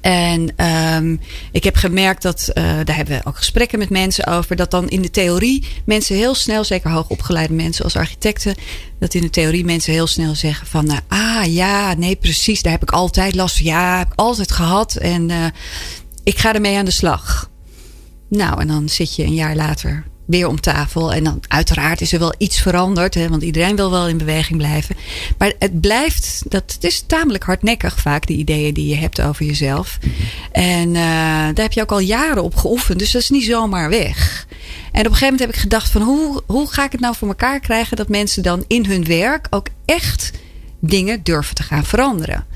[0.00, 1.20] En um,
[1.52, 4.88] ik heb gemerkt dat, uh, daar hebben we ook gesprekken met mensen over, dat dan
[4.88, 8.54] in de theorie mensen heel snel, zeker hoogopgeleide mensen als architecten,
[8.98, 12.72] dat in de theorie mensen heel snel zeggen van, uh, ah ja, nee precies, daar
[12.72, 15.46] heb ik altijd last van, ja, heb ik altijd gehad en uh,
[16.24, 17.50] ik ga ermee aan de slag.
[18.28, 21.12] Nou, en dan zit je een jaar later weer om tafel.
[21.12, 23.14] En dan uiteraard is er wel iets veranderd.
[23.14, 24.96] Hè, want iedereen wil wel in beweging blijven.
[25.38, 29.44] Maar het blijft, dat, het is tamelijk hardnekkig vaak, die ideeën die je hebt over
[29.44, 29.98] jezelf.
[30.52, 32.98] En uh, daar heb je ook al jaren op geoefend.
[32.98, 34.46] Dus dat is niet zomaar weg.
[34.92, 37.14] En op een gegeven moment heb ik gedacht van hoe, hoe ga ik het nou
[37.16, 40.30] voor elkaar krijgen dat mensen dan in hun werk ook echt
[40.80, 42.46] dingen durven te gaan veranderen.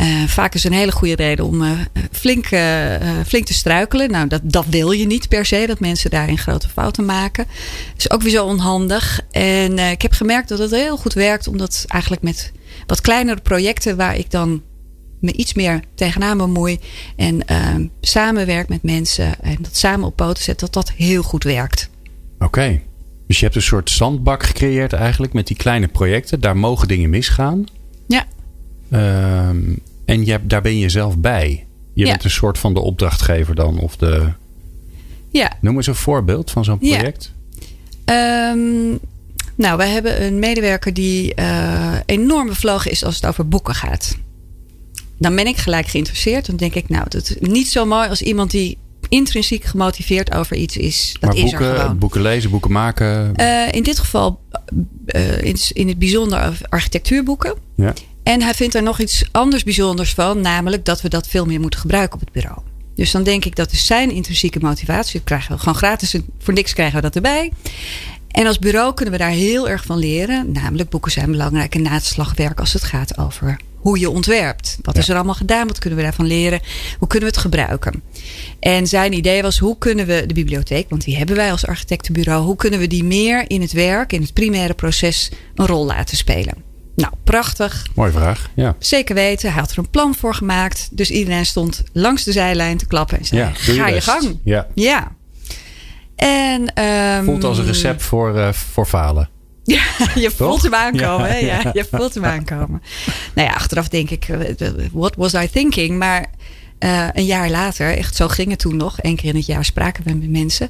[0.00, 1.70] Uh, vaak is een hele goede reden om uh,
[2.12, 2.94] flink, uh,
[3.26, 4.10] flink te struikelen.
[4.10, 7.44] Nou, dat, dat wil je niet per se, dat mensen daarin grote fouten maken.
[7.88, 9.20] Dat is ook weer zo onhandig.
[9.30, 12.52] En ik heb gemerkt dat het heel goed werkt, omdat eigenlijk met
[12.86, 14.62] wat kleinere projecten waar ik dan
[15.20, 16.78] me iets meer tegenaan bemoei
[17.16, 17.44] en
[18.00, 21.90] samenwerk met mensen en dat samen op poten zet, dat dat heel goed werkt.
[22.34, 22.44] Oké.
[22.44, 22.82] Okay.
[23.26, 26.40] Dus je hebt een soort zandbak gecreëerd eigenlijk met die kleine projecten.
[26.40, 27.64] Daar mogen dingen misgaan.
[28.06, 28.24] Ja.
[28.90, 31.66] Um, en je, daar ben je zelf bij.
[31.92, 32.10] Je ja.
[32.10, 33.78] bent een soort van de opdrachtgever dan.
[33.78, 34.28] Of de...
[35.30, 35.52] Ja.
[35.60, 37.32] Noem eens een voorbeeld van zo'n project.
[38.04, 38.50] Ja.
[38.50, 38.98] Um,
[39.54, 44.16] nou, wij hebben een medewerker die uh, enorm bevlogen is als het over boeken gaat.
[45.18, 46.46] Dan ben ik gelijk geïnteresseerd.
[46.46, 50.56] Dan denk ik, nou, dat is niet zo mooi als iemand die intrinsiek gemotiveerd over
[50.56, 51.16] iets is.
[51.20, 51.98] Dat maar is boeken, er gewoon.
[51.98, 53.32] boeken lezen, boeken maken.
[53.36, 54.40] Uh, in dit geval
[55.06, 57.54] uh, in, in het bijzonder architectuurboeken.
[57.74, 57.92] Ja.
[58.22, 61.60] En hij vindt er nog iets anders bijzonders van, namelijk dat we dat veel meer
[61.60, 62.58] moeten gebruiken op het bureau.
[62.94, 65.12] Dus dan denk ik dat is zijn intrinsieke motivatie.
[65.12, 67.52] Dat krijgen we gewoon gratis, voor niks krijgen we dat erbij.
[68.30, 70.52] En als bureau kunnen we daar heel erg van leren.
[70.52, 74.78] Namelijk, boeken zijn belangrijk in naadslagwerk als het gaat over hoe je ontwerpt.
[74.82, 75.00] Wat ja.
[75.00, 75.66] is er allemaal gedaan?
[75.66, 76.60] Wat kunnen we daarvan leren?
[76.98, 78.02] Hoe kunnen we het gebruiken?
[78.60, 82.44] En zijn idee was, hoe kunnen we de bibliotheek, want die hebben wij als architectenbureau,
[82.44, 86.16] hoe kunnen we die meer in het werk, in het primaire proces, een rol laten
[86.16, 86.69] spelen?
[86.96, 87.86] Nou, prachtig.
[87.94, 88.50] Mooie vraag.
[88.54, 88.76] Ja.
[88.78, 89.52] Zeker weten.
[89.52, 90.88] Hij had er een plan voor gemaakt.
[90.92, 94.08] Dus iedereen stond langs de zijlijn te klappen en zei: ja, Ga je, best.
[94.08, 94.38] gang.
[94.44, 94.66] Ja.
[94.74, 95.12] ja.
[96.16, 99.28] En, um, Voelt als een recept voor, uh, voor falen.
[99.64, 99.82] Ja,
[100.14, 101.28] je voelt hem aankomen.
[101.28, 101.38] Ja, hè?
[101.38, 101.70] Ja, ja.
[101.72, 102.82] je voelt hem aankomen.
[103.34, 104.38] Nou ja, achteraf denk ik, uh,
[104.92, 105.98] what was I thinking?
[105.98, 106.30] Maar
[106.84, 108.96] uh, een jaar later, echt zo ging het toen nog.
[109.00, 110.68] Eén keer in het jaar spraken we met mensen.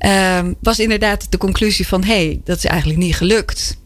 [0.00, 3.76] Uh, was inderdaad de conclusie van, hé, hey, dat is eigenlijk niet gelukt.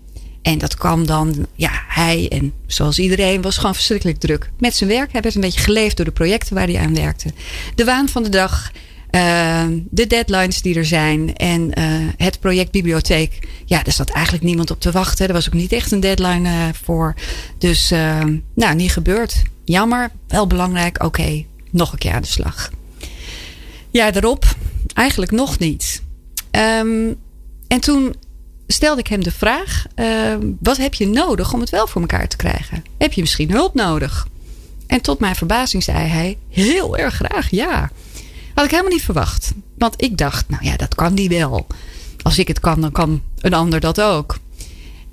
[0.42, 4.90] En dat kwam dan, ja, hij en zoals iedereen was gewoon verschrikkelijk druk met zijn
[4.90, 5.12] werk.
[5.12, 7.32] Hij werd een beetje geleefd door de projecten waar hij aan werkte.
[7.74, 8.70] De waan van de dag,
[9.10, 11.84] uh, de deadlines die er zijn en uh,
[12.16, 13.48] het project bibliotheek.
[13.64, 15.26] Ja, daar zat eigenlijk niemand op te wachten.
[15.26, 17.14] Er was ook niet echt een deadline uh, voor.
[17.58, 17.90] Dus,
[18.54, 19.42] nou, niet gebeurd.
[19.64, 21.04] Jammer, wel belangrijk.
[21.04, 22.70] Oké, nog een keer aan de slag.
[23.90, 24.44] Ja, daarop
[24.94, 26.02] eigenlijk nog niet.
[26.50, 27.16] Um,
[27.68, 28.14] en toen
[28.72, 32.28] stelde ik hem de vraag: uh, wat heb je nodig om het wel voor elkaar
[32.28, 32.84] te krijgen?
[32.98, 34.26] Heb je misschien hulp nodig?
[34.86, 37.90] En tot mijn verbazing zei hij: heel erg graag ja.
[38.54, 39.52] Had ik helemaal niet verwacht.
[39.78, 41.66] Want ik dacht: nou ja, dat kan die wel.
[42.22, 44.38] Als ik het kan, dan kan een ander dat ook.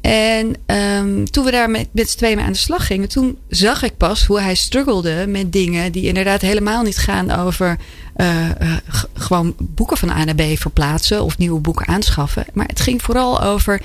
[0.09, 3.83] En um, toen we daar met, met z'n tweeën aan de slag gingen, toen zag
[3.83, 7.77] ik pas hoe hij struggelde met dingen die inderdaad helemaal niet gaan over
[8.17, 8.73] uh, uh,
[9.13, 12.45] gewoon boeken van A naar B verplaatsen of nieuwe boeken aanschaffen.
[12.53, 13.81] Maar het ging vooral over.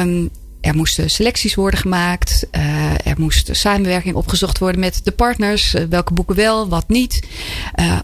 [0.00, 2.46] Um, er moesten selecties worden gemaakt.
[2.52, 5.74] Uh, er moest samenwerking opgezocht worden met de partners.
[5.88, 7.26] Welke boeken wel, wat niet.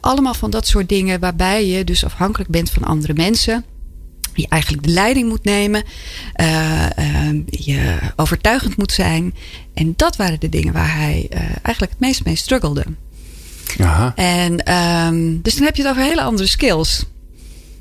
[0.00, 3.64] Allemaal van dat soort dingen waarbij je dus afhankelijk bent van andere mensen
[4.42, 5.82] je eigenlijk de leiding moet nemen.
[6.40, 9.34] Uh, uh, je overtuigend moet zijn.
[9.74, 12.84] En dat waren de dingen waar hij uh, eigenlijk het meest mee struggelde.
[13.80, 14.12] Aha.
[14.14, 17.04] En um, dus dan heb je het over hele andere skills.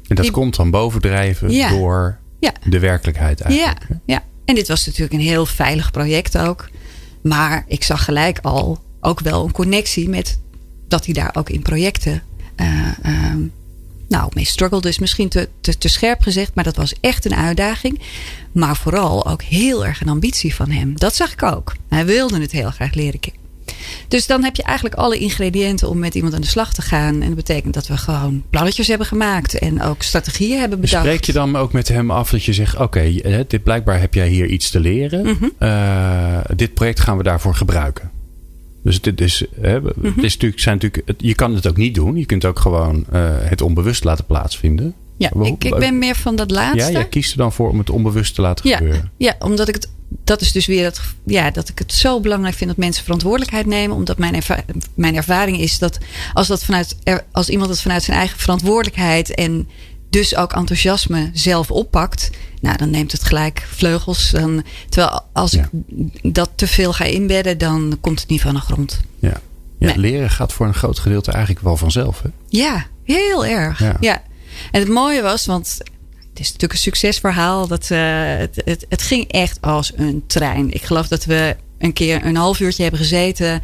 [0.08, 2.54] En dat Die, komt dan bovendrijven ja, door ja.
[2.64, 3.86] de werkelijkheid eigenlijk.
[3.90, 6.70] Ja, ja, en dit was natuurlijk een heel veilig project ook.
[7.22, 10.40] Maar ik zag gelijk al ook wel een connectie met
[10.88, 12.24] dat hij daar ook in projecten
[13.06, 13.52] um,
[14.08, 17.36] nou, mee struggelde is misschien te, te, te, scherp gezegd, maar dat was echt een
[17.36, 18.02] uitdaging.
[18.52, 21.00] Maar vooral ook heel erg een ambitie van hem.
[21.00, 21.76] Dat zag ik ook.
[21.90, 23.46] Hij wilde het heel graag leren kennen.
[24.08, 27.22] Dus dan heb je eigenlijk alle ingrediënten om met iemand aan de slag te gaan.
[27.22, 31.04] En dat betekent dat we gewoon plannetjes hebben gemaakt en ook strategieën hebben bedacht.
[31.04, 34.14] Spreek je dan ook met hem af dat je zegt: Oké, okay, dit blijkbaar heb
[34.14, 35.20] jij hier iets te leren.
[35.20, 35.30] Mhm.
[35.30, 35.68] Mm -hmm.
[35.68, 38.12] uh, dit project gaan we daarvoor gebruiken.
[38.88, 39.88] Dus het, is, hè, Mhm.
[40.16, 42.16] het is natuurlijk, zijn natuurlijk, je kan het ook niet doen.
[42.18, 44.94] Je kunt ook gewoon eh, het onbewust laten plaatsvinden.
[45.18, 46.92] Ja, ik, ik ben meer van dat laatste.
[46.92, 49.12] Ja, jij kiest er dan voor om het onbewust te laten Ja, gebeuren.
[49.18, 49.90] ja, omdat ik het.
[50.24, 53.66] Dat is dus weer dat, ja, dat ik het zo belangrijk vind dat mensen verantwoordelijkheid
[53.66, 53.96] nemen.
[53.96, 54.64] Omdat mijn, erva-
[54.96, 55.98] mijn ervaring is dat
[56.34, 56.96] als, dat vanuit,
[57.32, 59.68] als iemand het vanuit zijn eigen verantwoordelijkheid en
[60.10, 62.30] dus ook enthousiasme zelf oppakt.
[62.62, 64.30] Nou, dan neemt het gelijk vleugels.
[64.32, 65.70] Dan, terwijl als Ja.
[65.88, 69.00] ik dat te veel ga inbedden, dan komt het niet van de grond.
[69.20, 69.40] Ja.
[69.80, 69.98] Ja, Nee.
[69.98, 72.22] Leren gaat voor een groot gedeelte eigenlijk wel vanzelf.
[72.22, 72.30] Hè?
[72.48, 73.80] Ja, heel erg.
[73.80, 73.98] Ja.
[74.00, 74.22] Ja.
[74.72, 75.78] En het mooie was, want
[76.30, 77.68] het is natuurlijk een succesverhaal.
[77.68, 78.00] Dat, eh,
[78.38, 80.72] het, het, het ging echt als een trein.
[80.74, 83.62] Ik geloof dat we een keer een half uurtje hebben gezeten.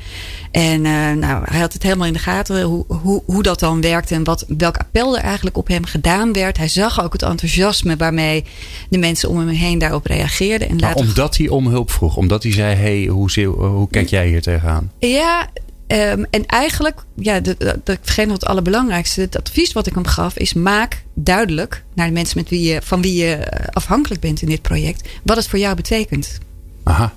[0.52, 3.82] En eh, nou, hij had het helemaal in de gaten hoe, hoe, hoe dat dan
[3.82, 4.16] werkte.
[4.16, 6.58] En wat, welk appel er eigenlijk op hem gedaan werd.
[6.58, 8.44] Hij zag ook het enthousiasme waarmee
[8.90, 10.70] de mensen om hem heen daarop reageerden.
[10.70, 12.18] En Maar later omdat hij om hulp vroeg.
[12.18, 14.92] Omdat hij zei, hey, hoe, hoe kijk jij hier tegenaan?
[15.00, 15.48] Ja,
[15.88, 19.22] ehm, en eigenlijk, ja, de, de, nog het allerbelangrijkste.
[19.22, 22.82] Het advies wat ik hem gaf is: maak duidelijk naar de mensen met wie je,
[22.84, 26.38] van wie je eh, afhankelijk bent in dit project, wat het voor jou betekent.
[26.84, 27.14] Aha.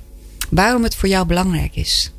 [0.48, 2.10] Waarom het voor jou belangrijk is.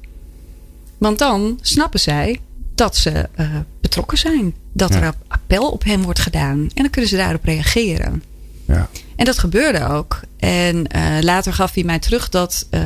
[0.97, 2.39] Want dan snappen zij
[2.75, 3.49] dat ze eh,
[3.81, 4.55] betrokken zijn.
[4.73, 4.99] Dat Ja.
[4.99, 6.59] er een appel op hen wordt gedaan.
[6.59, 8.23] En dan kunnen ze daarop reageren.
[8.65, 8.89] Ja.
[9.15, 10.19] En dat gebeurde ook.
[10.37, 12.81] En eh, later gaf hij mij terug dat eh,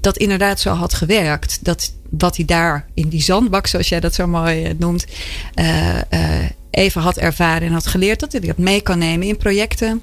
[0.00, 1.58] dat inderdaad zo had gewerkt.
[1.64, 5.04] Dat wat hij daar in die zandbak, zoals jij dat zo mooi noemt,
[6.70, 8.20] even had ervaren en had geleerd.
[8.20, 10.00] Dat hij dat mee kan nemen in projecten.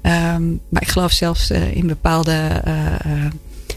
[0.00, 2.62] Ehm, maar ik geloof zelfs in bepaalde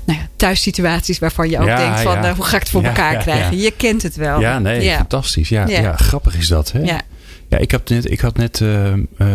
[0.05, 2.23] nou ja, thuissituaties waarvan je ook Ja, denkt van ja.
[2.23, 3.57] eh, hoe ga ik het voor elkaar krijgen.
[3.57, 4.39] Je kent het wel.
[4.39, 4.97] Ja, nee, Ja.
[4.97, 5.49] fantastisch.
[5.49, 5.95] Ja, ja.
[5.95, 6.71] Grappig is dat.
[6.71, 6.79] Hè?
[6.79, 7.01] Ja.
[7.49, 9.27] Ja, ik, had net, ik had net uh, uh,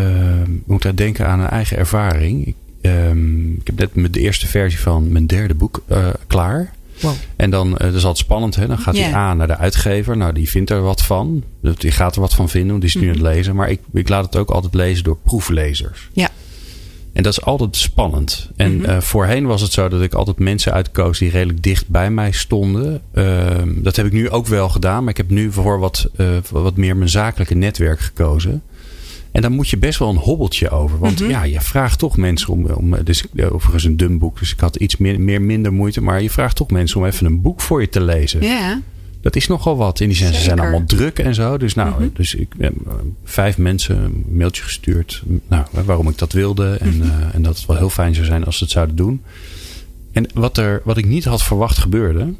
[0.66, 2.46] moeten denken aan een eigen ervaring.
[2.46, 2.54] Ik,
[2.90, 6.72] um, ik heb net met de eerste versie van mijn derde boek uh, klaar.
[7.00, 7.12] Wow.
[7.36, 8.66] En dan, uh, dat is altijd spannend, hè?
[8.66, 10.16] Dan gaat hij aan naar de uitgever.
[10.16, 11.44] Nou, die vindt er wat van.
[11.76, 13.18] Die gaat er wat van vinden, want die is nu Mhm.
[13.18, 13.54] aan het lezen.
[13.56, 16.08] Maar ik, ik laat het ook altijd lezen door proeflezers.
[16.12, 16.28] Ja.
[17.12, 18.50] En dat is altijd spannend.
[18.56, 18.90] En Mhm.
[18.90, 22.32] uh, voorheen was het zo dat ik altijd mensen uitkoos die redelijk dicht bij mij
[22.32, 23.00] stonden.
[23.14, 25.00] Uh, dat heb ik nu ook wel gedaan.
[25.00, 28.62] Maar ik heb nu voor wat, uh, wat meer mijn zakelijke netwerk gekozen.
[29.32, 30.98] En dan moet je best wel een hobbeltje over.
[30.98, 31.30] Want Mhm.
[31.30, 32.64] ja, je vraagt toch mensen om.
[32.66, 36.00] om dus, overigens een dun boek, dus ik had iets meer, meer minder moeite.
[36.02, 38.42] Maar je vraagt toch mensen om even een boek voor je te lezen.
[38.42, 38.80] Ja.
[39.22, 40.00] Dat is nogal wat.
[40.00, 41.58] In die zin, ze zijn allemaal druk en zo.
[41.58, 42.08] Dus nou, Mhm.
[42.12, 42.92] dus ik heb eh,
[43.24, 45.22] vijf mensen een mailtje gestuurd.
[45.48, 46.76] Nou, waarom ik dat wilde.
[46.80, 47.02] En, Mhm.
[47.10, 49.22] eh, en dat het wel heel fijn zou zijn als ze het zouden doen.
[50.12, 52.32] En wat, er, wat ik niet had verwacht gebeurde.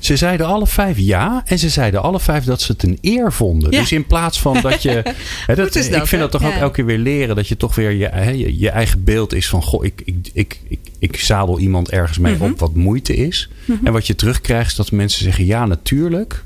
[0.00, 1.42] Ze zeiden alle vijf ja.
[1.46, 3.70] En ze zeiden alle vijf dat ze het een eer vonden.
[3.70, 3.80] Ja.
[3.80, 4.90] Dus in plaats van dat je.
[5.46, 6.18] Hè, dat, ik vind hè?
[6.18, 7.36] dat toch ook elke keer weer leren.
[7.36, 9.62] Dat je toch weer je, hè, je, je eigen beeld is van.
[9.62, 12.42] Goh, ik, ik, ik, ik, ik zadel iemand ergens mee Mhm.
[12.44, 13.48] op wat moeite is.
[13.84, 16.44] En wat je terugkrijgt is dat mensen zeggen: ja, natuurlijk.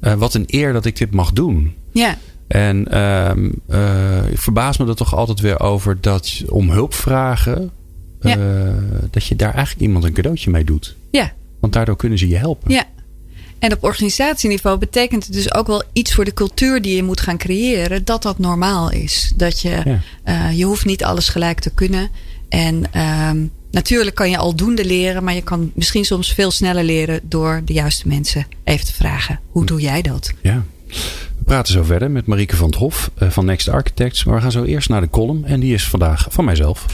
[0.00, 1.74] Uh, wat een eer dat ik dit mag doen.
[1.92, 2.18] Ja.
[2.46, 3.30] En uh,
[3.70, 7.70] uh, ik verbaas me er toch altijd weer over dat om hulp vragen.
[8.20, 8.36] Ja.
[8.38, 8.72] Uh,
[9.10, 10.96] dat je daar eigenlijk iemand een cadeautje mee doet.
[11.10, 11.32] Ja.
[11.60, 12.72] Want daardoor kunnen ze je helpen.
[12.72, 12.84] Ja.
[13.58, 17.20] En op organisatieniveau betekent het dus ook wel iets voor de cultuur die je moet
[17.20, 19.32] gaan creëren, dat dat normaal is.
[19.36, 20.48] Dat je, Ja.
[20.48, 22.08] je hoeft niet alles gelijk te kunnen.
[22.48, 22.84] En
[23.28, 27.62] um, natuurlijk kan je aldoende leren, maar je kan misschien soms veel sneller leren door
[27.64, 29.40] de juiste mensen even te vragen.
[29.50, 30.32] Hoe doe jij dat?
[30.42, 30.64] Ja.
[31.38, 34.24] We praten zo verder met Marieke van het Hof uh, van Next Architects.
[34.24, 35.44] Maar we gaan zo eerst naar de column.
[35.44, 36.86] En die is vandaag van mijzelf.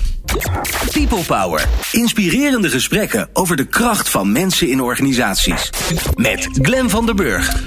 [0.93, 1.69] People Power.
[1.93, 5.71] Inspirerende gesprekken over de kracht van mensen in organisaties.
[6.15, 7.63] Met Glen van der Burg.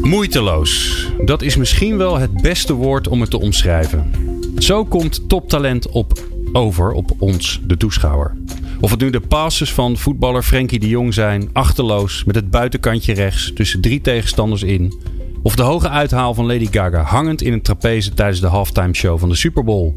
[0.00, 1.06] Moeiteloos.
[1.24, 4.10] Dat is misschien wel het beste woord om het te omschrijven.
[4.58, 8.36] Zo komt toptalent op over op ons, de toeschouwer.
[8.80, 13.12] Of het nu de passes van voetballer Frenkie de Jong zijn, achterloos met het buitenkantje
[13.12, 14.94] rechts tussen drie tegenstanders in.
[15.42, 19.18] Of de hoge uithaal van Lady Gaga hangend in een trapeze tijdens de halftime show
[19.18, 19.94] van de Super Bowl.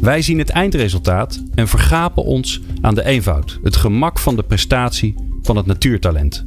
[0.00, 5.14] Wij zien het eindresultaat en vergapen ons aan de eenvoud, het gemak van de prestatie
[5.42, 6.44] van het natuurtalent.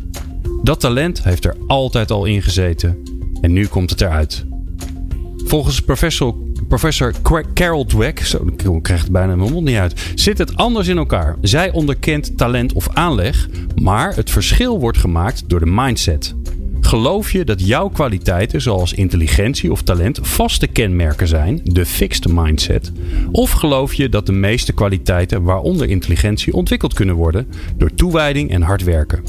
[0.64, 2.98] Dat talent heeft er altijd al in gezeten
[3.42, 4.46] en nu komt het eruit.
[5.38, 6.36] Volgens professor,
[6.72, 7.14] professor
[7.54, 11.36] Carol Dweck, zo ik het bijna mijn mond niet uit, zit het anders in elkaar.
[11.42, 13.50] Zij onderkent talent of aanleg,
[13.82, 16.36] maar het verschil wordt gemaakt door de mindset.
[16.82, 22.92] Geloof je dat jouw kwaliteiten, zoals intelligentie of talent, vaste kenmerken zijn, de fixed mindset?
[23.32, 28.62] Of geloof je dat de meeste kwaliteiten, waaronder intelligentie, ontwikkeld kunnen worden door toewijding en
[28.62, 29.24] hard werken?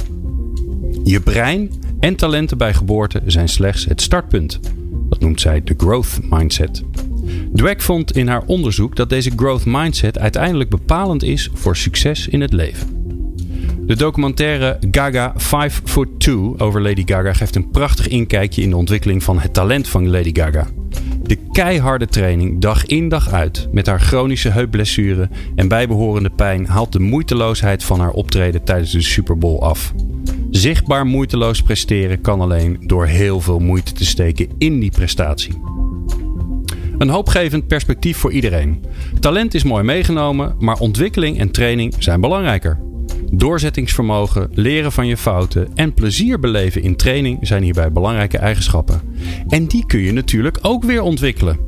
[1.04, 4.60] Je brein en talenten bij geboorte zijn slechts het startpunt.
[5.08, 6.82] Dat noemt zij de growth mindset.
[7.54, 12.40] Dweck vond in haar onderzoek dat deze growth mindset uiteindelijk bepalend is voor succes in
[12.40, 13.00] het leven.
[13.86, 18.76] De documentaire Gaga 5 Foot 2 over Lady Gaga geeft een prachtig inkijkje in de
[18.76, 20.66] ontwikkeling van het talent van Lady Gaga.
[21.22, 26.92] De keiharde training dag in dag uit met haar chronische heupblessure en bijbehorende pijn haalt
[26.92, 29.92] de moeiteloosheid van haar optreden tijdens de Super Bowl af.
[30.50, 35.71] Zichtbaar moeiteloos presteren kan alleen door heel veel moeite te steken in die prestatie.
[37.02, 38.84] Een hoopgevend perspectief voor iedereen.
[39.20, 42.80] Talent is mooi meegenomen, maar ontwikkeling en training zijn belangrijker.
[43.32, 49.00] Doorzettingsvermogen, leren van je fouten en plezier beleven in training zijn hierbij belangrijke eigenschappen.
[49.48, 51.58] En die kun je natuurlijk ook weer ontwikkelen.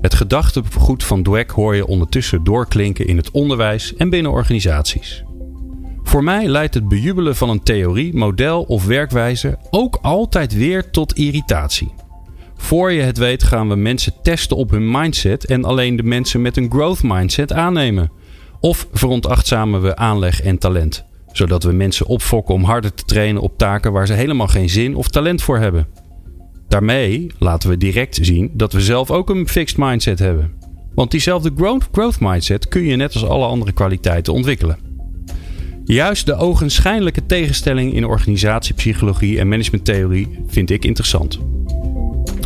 [0.00, 5.24] Het gedachtegoed van Dweck hoor je ondertussen doorklinken in het onderwijs en binnen organisaties.
[6.02, 11.16] Voor mij leidt het bejubelen van een theorie, model of werkwijze ook altijd weer tot
[11.16, 11.94] irritatie.
[12.56, 16.42] Voor je het weet gaan we mensen testen op hun mindset en alleen de mensen
[16.42, 18.10] met een growth mindset aannemen.
[18.60, 23.58] Of veronachtzamen we aanleg en talent, zodat we mensen opfokken om harder te trainen op
[23.58, 25.86] taken waar ze helemaal geen zin of talent voor hebben.
[26.68, 30.52] Daarmee laten we direct zien dat we zelf ook een fixed mindset hebben.
[30.94, 34.78] Want diezelfde growth, growth mindset kun je net als alle andere kwaliteiten ontwikkelen.
[35.84, 41.38] Juist de ogenschijnlijke tegenstelling in organisatiepsychologie en managementtheorie vind ik interessant.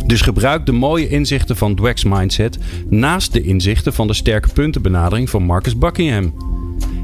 [0.09, 5.29] Dus gebruik de mooie inzichten van Dweck's mindset naast de inzichten van de sterke puntenbenadering
[5.29, 6.33] van Marcus Buckingham.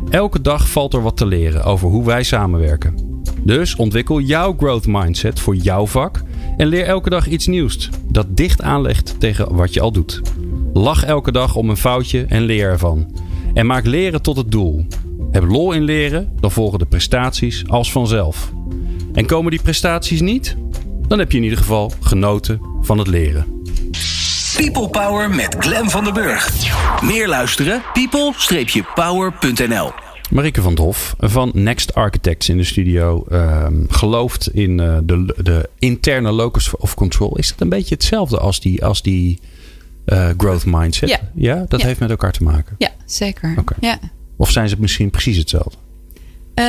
[0.09, 3.21] Elke dag valt er wat te leren over hoe wij samenwerken.
[3.43, 6.23] Dus ontwikkel jouw growth mindset voor jouw vak
[6.57, 10.21] en leer elke dag iets nieuws dat dicht aanlegt tegen wat je al doet.
[10.73, 13.15] Lach elke dag om een foutje en leer ervan.
[13.53, 14.85] En maak leren tot het doel.
[15.31, 18.53] Heb lol in leren, dan volgen de prestaties als vanzelf.
[19.13, 20.57] En komen die prestaties niet?
[21.07, 23.45] Dan heb je in ieder geval genoten van het leren.
[24.57, 26.51] People Power met Glen van der Burg.
[27.03, 27.81] Meer luisteren?
[27.93, 29.91] people-power.nl
[30.31, 35.69] Marike van Hof van Next Architects in de studio ehm, gelooft in eh, de, de
[35.79, 37.37] interne locus of control.
[37.37, 39.39] Is dat een beetje hetzelfde als die, als die
[40.05, 41.21] eh, growth mindset?
[41.35, 41.65] Ja.
[41.67, 41.87] dat Ja.
[41.87, 42.75] heeft met elkaar te maken.
[42.77, 43.55] Ja, zeker.
[43.59, 43.75] Oké.
[43.79, 43.99] Ja.
[44.37, 45.77] Of zijn ze misschien precies hetzelfde?
[46.55, 46.65] Eh,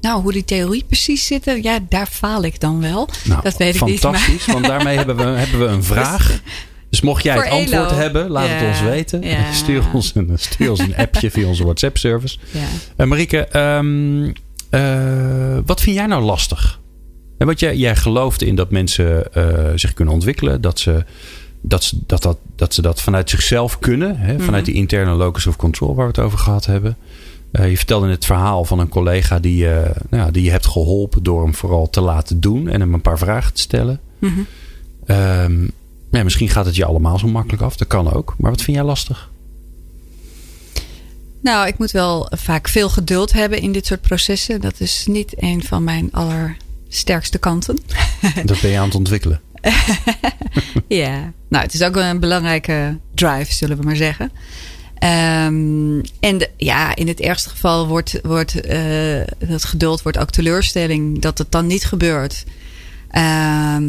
[0.00, 3.08] nou, hoe die theorie precies zit, eh, ja, daar faal ik dan wel.
[3.24, 3.98] Nou, dat weet ik niet.
[4.00, 6.40] fantastisch, want daarmee hebben we, hebben we een vraag.
[6.90, 7.98] Dus mocht jij het antwoord Elo.
[8.00, 9.22] hebben, laat het ons weten.
[9.22, 9.52] ja.
[9.62, 12.38] Stuur, ons een, stuur ons een appje via onze WhatsApp-service.
[12.50, 12.60] Ja.
[12.96, 14.32] Eh Marieke, ehm,
[14.70, 16.80] eh, wat vind jij nou lastig?
[17.38, 19.24] En want jij, jij gelooft in dat mensen
[19.74, 20.60] zich kunnen ontwikkelen.
[20.60, 21.04] Dat ze
[21.60, 24.16] dat, ze- dat, dat, dat ze dat vanuit zichzelf kunnen.
[24.18, 24.38] Hè?
[24.40, 26.96] Vanuit die interne locus of control waar we het over gehad hebben.
[27.56, 31.22] Eh, je vertelde het verhaal van een collega die, eh, nou die je hebt geholpen
[31.22, 34.00] door hem vooral te laten doen en hem een paar vragen te stellen.
[34.18, 34.40] Mhm.
[35.06, 35.62] Ehm,
[36.10, 37.76] ja, misschien gaat het je allemaal zo makkelijk af.
[37.76, 38.34] Dat kan ook.
[38.38, 39.30] Maar wat vind jij lastig?
[41.40, 44.60] Nou, ik moet wel vaak veel geduld hebben in dit soort processen.
[44.60, 47.78] Dat is niet een van mijn allersterkste kanten.
[48.44, 49.40] Dat ben je aan het ontwikkelen.
[50.88, 54.30] Ja, nou, het is ook een belangrijke drive, zullen we maar zeggen.
[54.98, 60.30] Ehm, en de- ja, in het ergste geval wordt, wordt eh, dat geduld wordt ook
[60.30, 62.44] teleurstelling dat het dan niet gebeurt.
[63.10, 63.82] Ehm,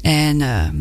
[0.00, 0.76] en ehm,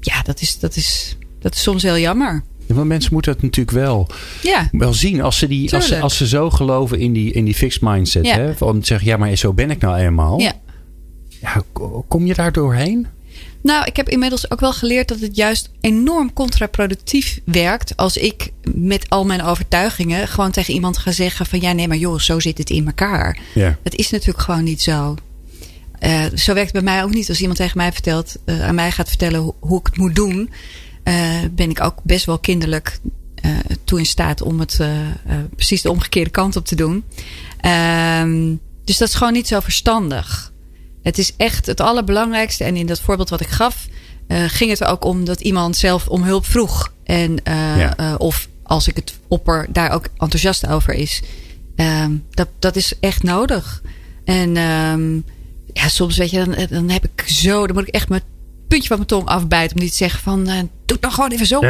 [0.00, 2.42] ja, dat is, dat, is, dat is soms heel jammer.
[2.66, 4.06] Ja, want mensen moeten het natuurlijk wel,
[4.42, 5.22] Ja, wel zien.
[5.22, 8.26] Als ze, die, als, ze, als ze zo geloven in die, in die fixed mindset.
[8.26, 8.36] Ja.
[8.38, 10.40] Hè, om te zeggen, ja, maar zo ben ik nou eenmaal.
[10.40, 10.52] ja.
[11.40, 13.06] Ja, ko- kom je daar doorheen?
[13.62, 17.96] Nou, ik heb inmiddels ook wel geleerd dat het juist enorm contraproductief werkt.
[17.96, 21.96] Als ik met al mijn overtuigingen gewoon tegen iemand ga zeggen: van ja, nee, maar
[21.96, 23.38] joh, zo zit het in elkaar.
[23.54, 23.78] Ja.
[23.82, 25.16] Het is natuurlijk gewoon niet zo.
[25.98, 27.28] Eh, zo werkt het bij mij ook niet.
[27.28, 30.14] Als iemand tegen mij vertelt, eh, aan mij gaat vertellen hoe, hoe ik het moet
[30.14, 30.50] doen,
[31.02, 31.14] eh,
[31.50, 32.98] ben ik ook best wel kinderlijk
[33.84, 34.80] toe in staat om het
[35.54, 37.04] precies de omgekeerde kant op te doen.
[37.60, 40.52] Ehm, dus dat is gewoon niet zo verstandig.
[41.06, 42.64] Het is echt het allerbelangrijkste.
[42.64, 43.86] En in dat voorbeeld wat ik gaf,
[44.26, 46.92] eh, ging het er ook om dat iemand zelf om hulp vroeg.
[47.04, 47.96] En eh, Ja.
[47.96, 51.22] eh, of als ik het opper, daar ook enthousiast over is.
[51.76, 53.82] Ehm, dat, dat is echt nodig.
[54.24, 55.14] En ehm,
[55.72, 58.22] ja, soms weet je, dan, dan heb ik zo, dan moet ik echt mijn
[58.68, 61.46] puntje van mijn tong afbijten om niet te zeggen van, doe het nou gewoon even
[61.46, 61.60] zo.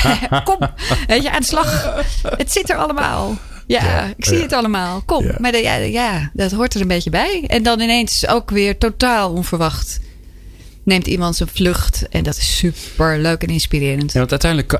[0.44, 0.58] Kom,
[1.06, 1.94] weet je, aan de slag.
[2.36, 3.36] Het zit er allemaal.
[3.68, 4.42] Ja, Ja, ik zie ja.
[4.42, 5.02] het allemaal.
[5.06, 5.24] Kom.
[5.24, 5.34] Ja.
[5.38, 7.44] Maar de, ja, ja, dat hoort er een beetje bij.
[7.46, 10.00] En dan ineens ook weer totaal onverwacht
[10.88, 12.08] neemt iemand zijn vlucht.
[12.08, 14.12] En dat is super leuk en inspirerend.
[14.12, 14.78] Ja, want uiteindelijk,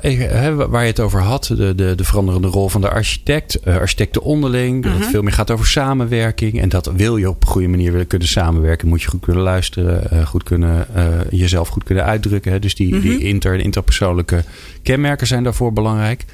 [0.70, 4.22] waar je het over had, de, de, de veranderende rol van de architect, eh, architecten
[4.22, 6.60] onderling, dat het veel meer gaat over samenwerking.
[6.60, 9.42] En dat wil je op een goede manier willen kunnen samenwerken, moet je goed kunnen
[9.42, 12.60] luisteren, eh, goed kunnen, eh, jezelf goed kunnen uitdrukken.
[12.60, 14.44] Dus die, die inter- en interpersoonlijke
[14.82, 16.24] kenmerken zijn daarvoor belangrijk.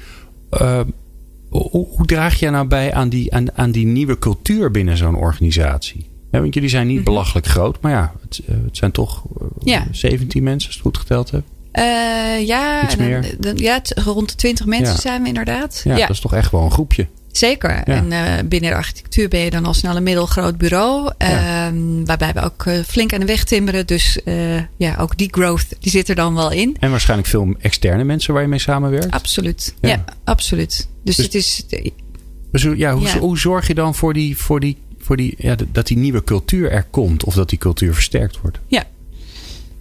[1.63, 4.97] Eh, Hoe, hoe draag jij nou bij aan die, aan, aan die nieuwe cultuur binnen
[4.97, 6.09] zo'n organisatie?
[6.31, 7.05] Ja, want jullie zijn niet Mhm.
[7.05, 9.85] belachelijk groot, maar ja, het, eh, het zijn toch eh, Ja.
[9.91, 11.43] 17 mensen, als ik het goed geteld heb.
[11.71, 14.99] Eh, ja, dan- dan- ja, rond de 20 mensen Ja.
[15.01, 15.81] zijn we inderdaad.
[15.83, 17.07] Ja, dat is toch echt wel een groepje.
[17.37, 17.69] Zeker.
[17.69, 21.11] En eh, binnen de architectuur ben je dan al snel een middelgroot bureau.
[21.17, 23.87] ehm, waarbij we ook eh, flink aan de weg timmeren.
[23.87, 26.75] Dus eh, ja, ook die growth die zit er dan wel in.
[26.79, 29.11] En waarschijnlijk veel externe mensen waar je mee samenwerkt.
[29.11, 29.73] Absoluut.
[29.81, 29.89] Ja.
[29.89, 30.87] Ja, absoluut.
[31.03, 31.65] Dus, Dus- het is.
[32.51, 33.19] Dus ja, hoe, Ja.
[33.19, 36.71] hoe zorg je dan voor, die, voor, die, voor die, ja, dat die nieuwe cultuur
[36.71, 37.23] er komt?
[37.23, 38.59] Of dat die cultuur versterkt wordt?
[38.67, 38.83] Ja.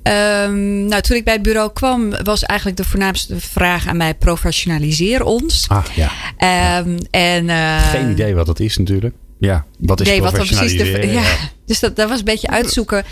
[0.05, 4.15] Ehm, nou, toen ik bij het bureau kwam, was eigenlijk de voornaamste vraag aan mij:
[4.15, 5.65] professionaliseer ons.
[5.69, 9.15] Ah ja, Ehm, en, eh, geen idee wat dat is natuurlijk.
[9.39, 11.07] Ja, wat is nee, wat dan precies de.
[11.13, 11.23] Ja,
[11.67, 13.05] dus dat, dat was een beetje uitzoeken.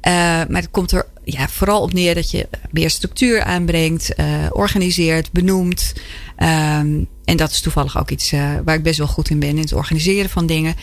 [0.00, 0.12] Eh,
[0.48, 5.32] maar het komt er ja, vooral op neer dat je meer structuur aanbrengt, eh, organiseert,
[5.32, 5.92] benoemt.
[6.36, 8.30] Ehm, en dat is toevallig ook iets
[8.64, 10.74] waar ik best wel goed in ben, in het organiseren van dingen.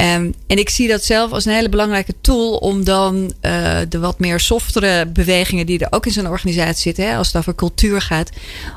[0.00, 3.98] Ehm, en ik zie dat zelf als een hele belangrijke tool om dan eh, de
[3.98, 7.54] wat meer softere bewegingen die er ook in zo'n organisatie zitten, hè, als het over
[7.54, 8.30] cultuur gaat,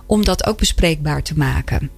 [0.05, 1.89] om dat ook bespreekbaar te maken.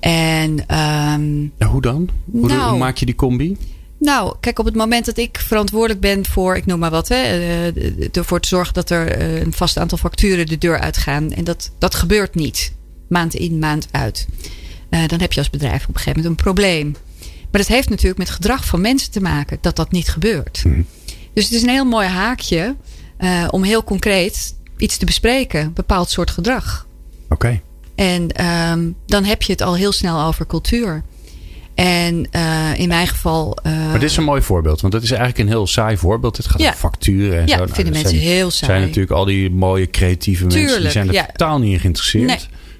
[0.00, 2.08] En ehm, hoe dan?
[2.30, 2.70] Hoe, Nou.
[2.70, 3.56] hoe maak je die combi?
[3.98, 7.22] nou, kijk, op het moment dat ik verantwoordelijk ben voor, ik noem maar wat, hè,
[7.22, 11.32] eh, ervoor te zorgen dat er eh, een vast aantal facturen de deur uitgaan.
[11.32, 12.72] En dat, dat gebeurt niet.
[13.08, 14.26] Maand in, maand uit.
[15.06, 16.94] Dan heb je als bedrijf op een gegeven moment een probleem.
[17.56, 20.62] Maar dat heeft natuurlijk met gedrag van mensen te maken dat dat niet gebeurt.
[21.34, 22.76] Dus het is een heel mooi haakje
[23.16, 26.86] eh, om heel concreet iets te bespreken, een bepaald soort gedrag.
[27.28, 27.60] Oké.
[27.94, 31.02] En ehm, dan heb je het al heel snel over cultuur.
[31.74, 33.56] En eh, in mijn geval.
[33.62, 36.36] eh, Maar dit is een mooi voorbeeld, want dat is eigenlijk een heel saai voorbeeld.
[36.36, 36.68] Het gaat Ja.
[36.70, 37.62] om facturen en Ja, zo.
[37.64, 38.70] Nou, vinden mensen zijn, heel saai.
[38.72, 41.26] zijn natuurlijk al die mooie creatieve mensen, die Tuurlijk, zijn er ja.
[41.26, 42.26] totaal niet in geïnteresseerd.
[42.26, 42.38] Nee.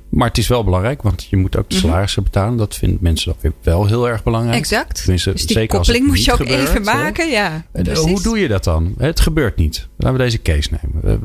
[0.09, 1.85] Maar het is wel belangrijk, want je moet ook de Mhm.
[1.87, 2.57] salarissen betalen.
[2.57, 4.57] Dat vinden mensen dan weer wel heel erg belangrijk.
[4.59, 4.99] Exact.
[5.01, 6.81] Tenminste, dus die zeker koppeling moet je ook gebeurt, even hè.
[6.81, 7.29] maken.
[7.31, 8.05] Ja, eh, precies.
[8.11, 8.95] Hoe doe je dat dan?
[8.99, 9.89] Het gebeurt niet.
[9.97, 11.21] Laten we deze case nemen.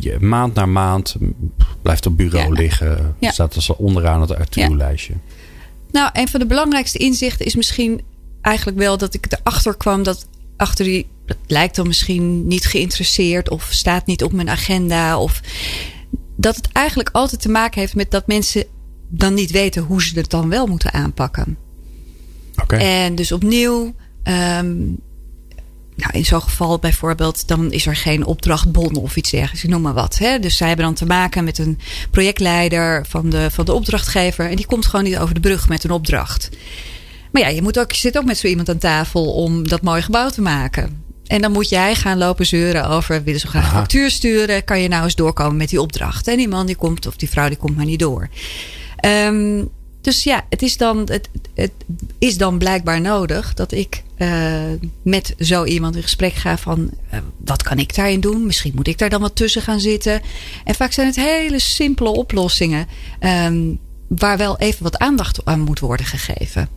[0.00, 1.16] Je- Maand na maand
[1.82, 2.60] blijft op bureau Ja.
[2.62, 3.16] liggen.
[3.18, 3.30] Ja.
[3.30, 5.12] Staat als onderaan het Arturo-lijstje.
[5.90, 8.00] Nou, een van de belangrijkste inzichten is misschien
[8.40, 11.06] eigenlijk wel dat ik erachter kwam dat achter die.
[11.26, 15.18] Dat lijkt dan misschien niet geïnteresseerd of staat niet op mijn agenda.
[15.18, 15.40] Of
[16.36, 18.64] dat het eigenlijk altijd te maken heeft met dat mensen
[19.08, 21.58] dan niet weten hoe ze het dan wel moeten aanpakken.
[22.68, 24.76] En dus opnieuw, ehm,
[25.96, 29.82] nou in zo'n geval bijvoorbeeld, dan is er geen opdrachtbon of iets dergelijks, ik noem
[29.82, 30.18] maar wat.
[30.18, 30.38] Hè?
[30.38, 31.78] Dus zij hebben dan te maken met een
[32.10, 35.84] projectleider van de, van de opdrachtgever en die komt gewoon niet over de brug met
[35.84, 36.48] een opdracht.
[37.32, 39.82] Maar ja, je, moet ook, je zit ook met zo iemand aan tafel om dat
[39.82, 41.03] mooie gebouw te maken.
[41.26, 44.80] En dan moet jij gaan lopen zeuren over, willen ze graag een factuur sturen, kan
[44.80, 46.28] je nou eens doorkomen met die opdracht?
[46.28, 48.28] En die man die komt, of die vrouw die komt maar niet door.
[48.96, 49.62] Ehm,
[50.00, 51.72] dus ja, het is, dan, het, het
[52.18, 54.62] is dan blijkbaar nodig dat ik eh,
[55.02, 58.46] met zo iemand in gesprek ga van eh, wat kan ik daarin doen?
[58.46, 60.20] Misschien moet ik daar dan wat tussen gaan zitten.
[60.64, 62.86] En vaak zijn het hele simpele oplossingen
[63.18, 63.74] ehm,
[64.08, 66.68] waar wel even wat aandacht aan moet worden gegeven.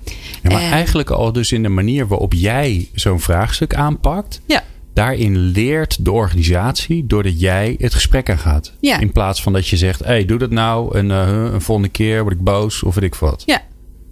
[0.41, 4.41] Ja, maar En- eigenlijk al dus in de manier waarop jij zo'n vraagstuk aanpakt.
[4.45, 4.63] Ja.
[4.93, 8.73] Daarin leert de organisatie doordat jij het gesprek aangaat.
[8.79, 8.99] Ja.
[8.99, 10.97] In plaats van dat je zegt, hé, hey, doe dat nou.
[10.97, 13.43] En eh, een volgende keer word ik boos of weet ik wat.
[13.45, 13.61] Ja,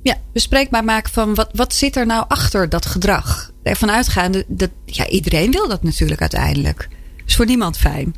[0.02, 3.52] ja bespreekbaar maken van wat, wat zit er nou achter dat gedrag?
[3.64, 6.88] Ervan uitgaande dat ja, iedereen wil dat natuurlijk uiteindelijk.
[7.26, 8.16] Is voor niemand fijn.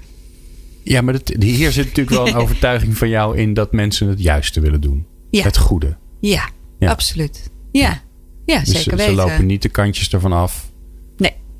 [0.88, 4.22] Ja, maar dat, hier zit natuurlijk wel een overtuiging van jou in dat mensen het
[4.22, 5.06] juiste willen doen.
[5.30, 5.44] Ja.
[5.44, 5.98] Het goede.
[6.20, 6.90] Ja, Ja.
[6.90, 7.50] absoluut.
[7.72, 8.02] Ja,
[8.46, 9.14] ja Dus zeker ze, ze weten.
[9.16, 10.67] lopen niet de kantjes ervan af.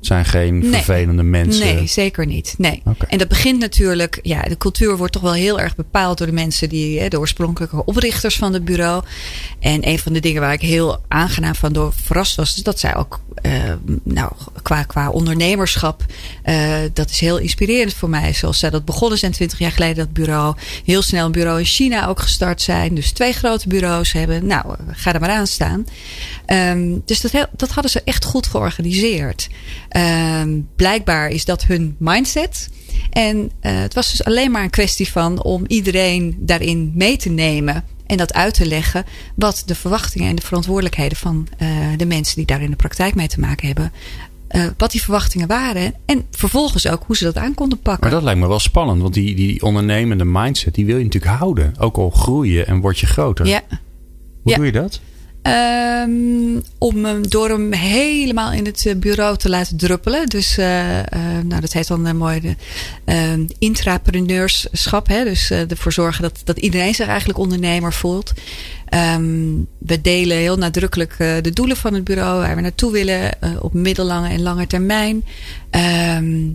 [0.00, 0.70] Zijn geen Nee.
[0.70, 1.74] vervelende mensen.
[1.74, 2.54] Nee, zeker niet.
[2.58, 2.82] Nee.
[3.08, 6.32] En dat begint natuurlijk, ja, de cultuur wordt toch wel heel erg bepaald door de
[6.32, 9.04] mensen die, hè, de oorspronkelijke oprichters van het bureau.
[9.60, 12.78] En een van de dingen waar ik heel aangenaam van door verrast was, is dat
[12.78, 13.52] zij ook, eh,
[14.02, 14.32] nou,
[14.62, 16.04] qua, qua ondernemerschap,
[16.42, 18.32] eh, dat is heel inspirerend voor mij.
[18.32, 20.56] Zoals zij dat begonnen zijn 20 jaar geleden, dat bureau.
[20.84, 22.94] Heel snel een bureau in China ook gestart zijn.
[22.94, 24.46] Dus twee grote bureaus hebben.
[24.46, 25.86] Nou, eh, ga er maar aan staan.
[26.46, 29.48] Ehm, dus dat, dat hadden ze echt goed georganiseerd.
[29.88, 32.68] Ehm, blijkbaar is dat hun mindset.
[33.10, 37.28] En eh, het was dus alleen maar een kwestie van om iedereen daarin mee te
[37.28, 37.84] nemen.
[38.06, 42.36] En dat uit te leggen wat de verwachtingen en de verantwoordelijkheden van eh, de mensen
[42.36, 43.92] die daar in de praktijk mee te maken hebben.
[44.48, 45.94] eh, wat die verwachtingen waren.
[46.06, 48.02] En vervolgens ook hoe ze dat aan konden pakken.
[48.02, 49.00] Maar dat lijkt me wel spannend.
[49.02, 51.74] Want die, die ondernemende mindset, die wil je natuurlijk houden.
[51.78, 53.46] Ook al groei je en word je groter.
[53.46, 53.62] ja.
[54.42, 54.56] Hoe ja.
[54.56, 55.00] doe je dat?
[55.48, 60.28] Ehm, om door hem helemaal in het eh, bureau te laten druppelen.
[60.28, 61.04] Dus uh, uh,
[61.44, 62.56] nou, dat heet dan uh, mooi de
[63.04, 65.08] ehm, intrapreneurschap.
[65.08, 65.24] Hè?
[65.24, 68.32] Dus ervoor zorgen dat, dat iedereen zich eigenlijk ondernemer voelt.
[69.14, 73.72] Um, we delen heel nadrukkelijk de doelen van het bureau, waar we naartoe willen op
[73.72, 75.24] middellange en lange termijn.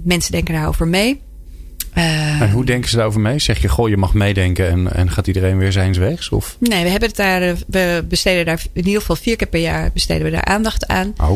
[0.03, 1.21] Mensen denken daarover mee.
[1.97, 3.39] Uh, en hoe denken ze daarover mee?
[3.39, 6.29] Zeg je, goh, je mag meedenken en, en gaat iedereen weer zijns wegs?
[6.29, 6.57] Of?
[6.59, 9.91] Nee, we hebben het daar, we besteden daar in ieder geval vier keer per jaar
[9.93, 11.13] besteden we daar aandacht aan.
[11.21, 11.31] Oh.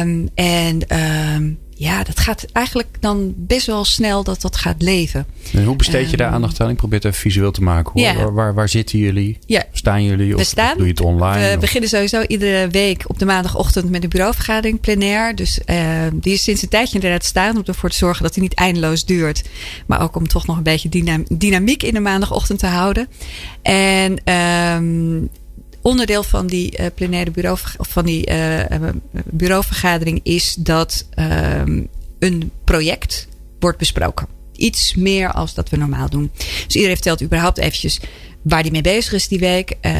[0.00, 0.98] Um, en
[1.34, 5.26] um, ja, dat gaat eigenlijk dan best wel snel dat dat gaat leven.
[5.52, 6.70] En hoe besteed je daar aandacht aan?
[6.70, 7.92] Ik probeer het even visueel te maken.
[7.92, 8.02] Hoor.
[8.02, 8.14] Ja.
[8.14, 9.38] Waar, waar, waar, zitten jullie?
[9.46, 9.64] Ja.
[9.72, 10.32] Staan jullie?
[10.34, 11.48] Of, we staan, of doe je het online?
[11.48, 11.60] We of?
[11.60, 15.34] beginnen sowieso iedere week op de maandagochtend met een bureauvergadering plenair.
[15.34, 15.76] Dus uh,
[16.14, 19.04] die is sinds een tijdje inderdaad staan om ervoor te zorgen dat die niet eindeloos
[19.04, 19.44] duurt.
[19.86, 23.08] Maar ook om toch nog een beetje dynam dynamiek in de maandagochtend te houden.
[23.62, 25.28] En um,
[25.82, 28.64] onderdeel van die uh, plenaire bureau, of van die uh,
[29.24, 34.26] bureauvergadering is dat um, een project wordt besproken.
[34.52, 36.30] Iets meer als dat we normaal doen.
[36.66, 38.00] Dus iedereen vertelt überhaupt eventjes
[38.42, 39.76] waar hij mee bezig is die week.
[39.82, 39.92] Uh,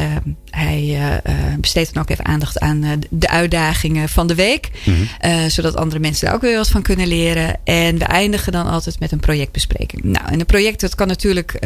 [0.49, 4.69] hij uh, besteedt dan ook even aandacht aan uh, de uitdagingen van de week.
[4.85, 4.97] Mhm.
[4.97, 5.49] Mm -hmm.
[5.49, 7.59] zodat andere mensen daar ook weer wat van kunnen leren.
[7.63, 10.03] En we eindigen dan altijd met een projectbespreking.
[10.03, 11.57] Nou, en een project, dat kan natuurlijk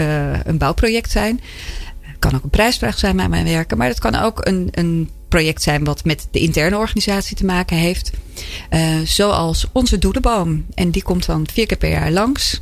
[0.43, 1.39] een bouwproject zijn.
[2.23, 3.77] Kan ook een prijsvraag zijn bij mijn werken.
[3.77, 7.77] Maar het kan ook een, een project zijn wat met de interne organisatie te maken
[7.77, 8.11] heeft.
[8.69, 10.65] Uh, zoals onze doelenboom.
[10.73, 12.61] En die komt dan vier keer per jaar langs.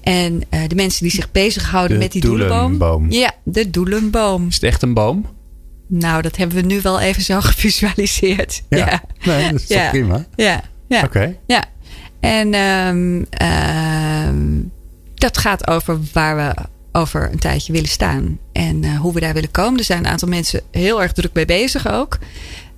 [0.00, 2.78] En uh, de mensen die zich bezighouden de met die doelenboom.
[2.78, 3.10] doelenboom.
[3.10, 4.46] Ja, de doelenboom.
[4.46, 5.26] Is het echt een boom?
[5.86, 8.62] Nou, dat hebben we nu wel even zo gevisualiseerd.
[8.68, 9.02] Ja, ja.
[9.24, 9.90] Nee, dat is ja.
[9.90, 10.26] prima.
[10.36, 10.98] Ja, ja.
[10.98, 11.06] Oké.
[11.06, 11.38] Okay.
[11.46, 11.64] Ja.
[12.20, 13.26] En um,
[14.26, 14.72] um,
[15.14, 16.54] dat gaat over waar we
[16.92, 18.38] over een tijdje willen staan.
[18.52, 19.78] En uh, hoe we daar willen komen.
[19.78, 22.18] Er zijn een aantal mensen heel erg druk mee bezig ook.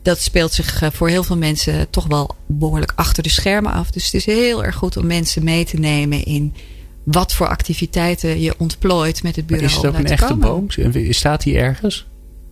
[0.03, 3.91] Dat speelt zich uh, voor heel veel mensen toch wel behoorlijk achter de schermen af.
[3.91, 6.55] Dus het is heel erg goed om mensen mee te nemen in
[7.05, 9.67] wat voor activiteiten je ontplooit met het bureau.
[9.67, 10.67] Maar is het ook een echte boom?
[11.13, 12.07] Staat die ergens?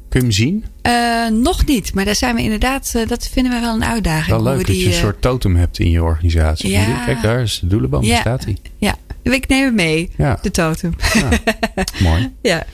[0.09, 0.65] Kun je hem zien?
[0.83, 4.27] Uh, nog niet, maar daar zijn we inderdaad, uh, dat vinden we wel een uitdaging.
[4.27, 6.71] Wel leuk dat die, je een soort totem hebt in je organisatie.
[6.71, 7.05] Ja.
[7.05, 8.11] Kijk, daar is de doelenboom, ja.
[8.11, 8.57] daar staat hij.
[8.79, 10.39] Ja, ik neem hem mee, ja.
[10.43, 10.95] de totem.
[11.13, 11.29] Ja.
[12.09, 12.33] Mooi.
[12.43, 12.65] Ja.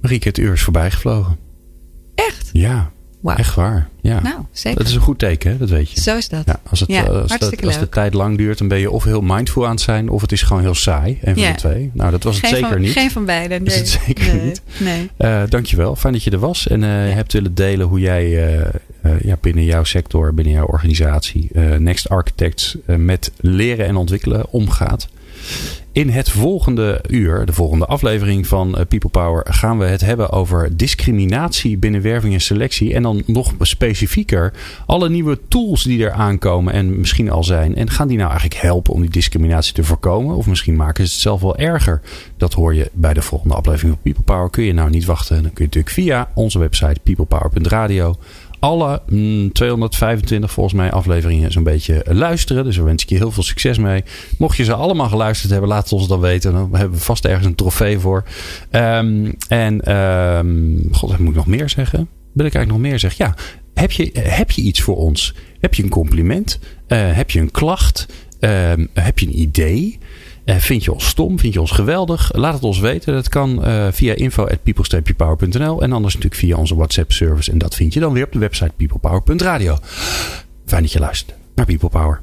[0.00, 1.38] Marieke, het uur is voorbij gevlogen.
[2.14, 2.50] Echt?
[2.52, 2.90] Ja.
[3.20, 3.38] Wow.
[3.38, 3.88] Echt waar.
[4.00, 4.20] Ja.
[4.22, 4.78] Nou, zeker.
[4.78, 5.56] Dat is een goed teken, hè?
[5.56, 6.00] dat weet je.
[6.00, 6.42] Zo is dat.
[6.46, 9.04] Ja, als, het, ja, als, dat, als de tijd lang duurt, dan ben je of
[9.04, 11.18] heel mindful aan het zijn, of het is gewoon heel saai.
[11.22, 11.52] En van ja.
[11.52, 11.90] de twee.
[11.94, 12.92] Nou, dat was het geen zeker van, niet.
[12.92, 13.48] Geen van beide.
[13.48, 13.58] Nee.
[13.58, 14.44] Dat is het zeker nee.
[14.44, 14.62] niet.
[14.78, 15.10] Nee.
[15.18, 15.96] Uh, dankjewel.
[15.96, 17.14] Fijn dat je er was en uh, ja.
[17.14, 22.76] hebt willen delen hoe jij uh, ja, binnen jouw sector, binnen jouw organisatie, Next Architects,
[22.84, 25.08] met leren en ontwikkelen omgaat.
[25.92, 30.76] In het volgende uur, de volgende aflevering van People Power, gaan we het hebben over
[30.76, 32.94] discriminatie binnen werving en selectie.
[32.94, 34.52] En dan nog specifieker
[34.86, 37.76] alle nieuwe tools die er aankomen en misschien al zijn.
[37.76, 40.36] En gaan die nou eigenlijk helpen om die discriminatie te voorkomen?
[40.36, 42.00] Of misschien maken ze het zelf wel erger?
[42.36, 44.50] Dat hoor je bij de volgende aflevering van People Power.
[44.50, 45.42] Kun je nou niet wachten?
[45.42, 48.16] Dan kun je natuurlijk via onze website peoplepower.radio
[48.58, 52.64] alle mm, 225 volgens mij afleveringen zo'n beetje luisteren.
[52.64, 54.04] Dus daar wens ik je heel veel succes mee.
[54.38, 56.52] Mocht je ze allemaal geluisterd hebben, laat het ons dan weten.
[56.52, 58.24] Dan hebben we vast ergens een trofee voor.
[58.70, 62.08] Um, en um, god, wat moet ik nog meer zeggen?
[62.32, 63.24] Wil ik eigenlijk nog meer zeggen?
[63.24, 63.34] Ja,
[63.80, 65.34] heb je, heb je iets voor ons?
[65.60, 66.58] Heb je een compliment?
[66.88, 68.06] Uh, heb je een klacht?
[68.40, 69.98] Uh, heb je een idee?
[70.48, 71.38] Uh, vind je ons stom?
[71.38, 72.32] Vind je ons geweldig?
[72.32, 73.12] Laat het ons weten.
[73.12, 77.50] Dat kan uh, via info.people-power.nl en anders natuurlijk via onze WhatsApp service.
[77.50, 79.76] En dat vind je dan weer op de website peoplepower.radio.
[80.66, 82.20] Fijn dat je luistert naar People Power.